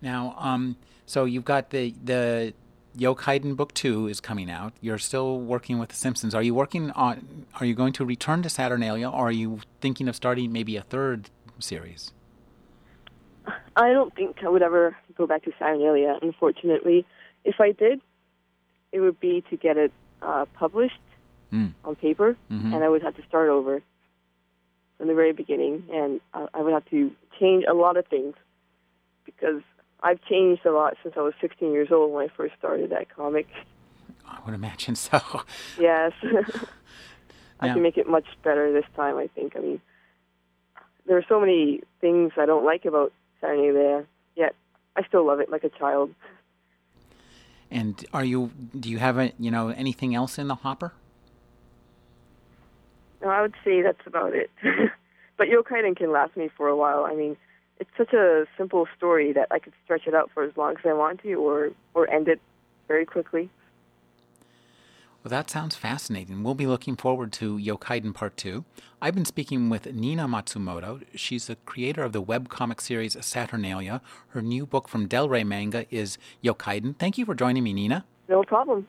Now, 0.00 0.34
um, 0.38 0.76
so 1.06 1.24
you've 1.24 1.44
got 1.44 1.70
the 1.70 1.94
the 2.04 2.52
Yokaiden 2.96 3.56
book 3.56 3.72
two 3.74 4.06
is 4.06 4.20
coming 4.20 4.50
out. 4.50 4.72
You're 4.80 4.98
still 4.98 5.38
working 5.40 5.78
with 5.78 5.88
the 5.90 5.94
Simpsons. 5.96 6.34
Are 6.34 6.42
you 6.42 6.54
working 6.54 6.90
on? 6.92 7.46
Are 7.58 7.66
you 7.66 7.74
going 7.74 7.92
to 7.94 8.04
return 8.04 8.42
to 8.42 8.50
Saturnalia, 8.50 9.08
or 9.08 9.28
are 9.28 9.32
you 9.32 9.60
thinking 9.80 10.08
of 10.08 10.16
starting 10.16 10.52
maybe 10.52 10.76
a 10.76 10.82
third 10.82 11.30
series? 11.58 12.12
I 13.76 13.92
don't 13.92 14.14
think 14.14 14.44
I 14.44 14.48
would 14.48 14.62
ever 14.62 14.96
go 15.16 15.26
back 15.26 15.42
to 15.44 15.52
Saturnalia. 15.58 16.18
Unfortunately, 16.20 17.06
if 17.44 17.60
I 17.60 17.72
did, 17.72 18.00
it 18.92 19.00
would 19.00 19.18
be 19.20 19.42
to 19.50 19.56
get 19.56 19.76
it 19.76 19.92
uh, 20.20 20.44
published 20.54 21.00
Mm. 21.52 21.72
on 21.84 21.96
paper, 21.96 22.34
Mhm. 22.50 22.72
and 22.74 22.82
I 22.84 22.88
would 22.88 23.02
have 23.02 23.14
to 23.16 23.22
start 23.26 23.50
over 23.50 23.82
from 24.96 25.08
the 25.08 25.14
very 25.14 25.32
beginning, 25.34 25.84
and 25.92 26.18
I, 26.32 26.46
I 26.54 26.60
would 26.62 26.72
have 26.72 26.86
to 26.86 27.10
change 27.38 27.64
a 27.68 27.74
lot 27.74 27.98
of 27.98 28.06
things 28.06 28.34
because 29.26 29.60
I've 30.02 30.20
changed 30.24 30.66
a 30.66 30.72
lot 30.72 30.96
since 31.02 31.14
I 31.16 31.20
was 31.20 31.32
16 31.40 31.70
years 31.72 31.88
old 31.92 32.12
when 32.12 32.28
I 32.28 32.32
first 32.36 32.54
started 32.58 32.90
that 32.90 33.14
comic. 33.14 33.46
I 34.26 34.38
would 34.44 34.54
imagine 34.54 34.94
so. 34.96 35.20
Yes, 35.78 36.12
I 37.60 37.68
Now- 37.68 37.74
can 37.74 37.82
make 37.82 37.96
it 37.96 38.08
much 38.08 38.26
better 38.42 38.72
this 38.72 38.84
time. 38.96 39.16
I 39.16 39.28
think. 39.28 39.54
I 39.56 39.60
mean, 39.60 39.80
there 41.06 41.16
are 41.16 41.24
so 41.28 41.38
many 41.40 41.82
things 42.00 42.32
I 42.36 42.46
don't 42.46 42.64
like 42.64 42.84
about 42.84 43.12
Saturnalia, 43.40 44.04
yet 44.36 44.54
I 44.96 45.02
still 45.06 45.26
love 45.26 45.40
it 45.40 45.50
like 45.50 45.64
a 45.64 45.68
child. 45.68 46.10
And 47.70 48.04
are 48.12 48.24
you? 48.24 48.50
Do 48.78 48.90
you 48.90 48.98
have 48.98 49.18
a, 49.18 49.32
you 49.38 49.50
know 49.50 49.68
anything 49.68 50.14
else 50.14 50.38
in 50.38 50.48
the 50.48 50.56
hopper? 50.56 50.92
No, 53.22 53.28
I 53.28 53.40
would 53.42 53.54
say 53.64 53.82
that's 53.82 54.04
about 54.06 54.34
it. 54.34 54.50
but 55.36 55.46
Yokaiden 55.48 55.96
can 55.96 56.10
last 56.12 56.36
me 56.36 56.50
for 56.56 56.68
a 56.68 56.76
while. 56.76 57.04
I 57.04 57.14
mean, 57.14 57.36
it's 57.78 57.90
such 57.96 58.12
a 58.12 58.46
simple 58.56 58.86
story 58.96 59.32
that 59.32 59.48
I 59.50 59.58
could 59.58 59.72
stretch 59.84 60.06
it 60.06 60.14
out 60.14 60.30
for 60.32 60.42
as 60.42 60.56
long 60.56 60.76
as 60.78 60.84
I 60.84 60.92
want 60.92 61.22
to, 61.22 61.34
or 61.34 61.70
or 61.94 62.08
end 62.10 62.28
it 62.28 62.40
very 62.88 63.04
quickly. 63.04 63.50
Well, 65.22 65.30
that 65.30 65.48
sounds 65.50 65.76
fascinating. 65.76 66.42
We'll 66.42 66.56
be 66.56 66.66
looking 66.66 66.96
forward 66.96 67.32
to 67.34 67.56
Yokaiden 67.56 68.12
Part 68.12 68.36
2. 68.36 68.64
I've 69.00 69.14
been 69.14 69.24
speaking 69.24 69.68
with 69.68 69.86
Nina 69.86 70.26
Matsumoto. 70.26 71.04
She's 71.14 71.46
the 71.46 71.54
creator 71.64 72.02
of 72.02 72.12
the 72.12 72.22
webcomic 72.22 72.80
series 72.80 73.16
Saturnalia. 73.24 74.00
Her 74.30 74.42
new 74.42 74.66
book 74.66 74.88
from 74.88 75.06
Del 75.06 75.28
Rey 75.28 75.44
Manga 75.44 75.86
is 75.90 76.18
Yokaiden. 76.42 76.96
Thank 76.98 77.18
you 77.18 77.24
for 77.24 77.36
joining 77.36 77.62
me, 77.62 77.72
Nina. 77.72 78.04
No 78.28 78.42
problem. 78.42 78.88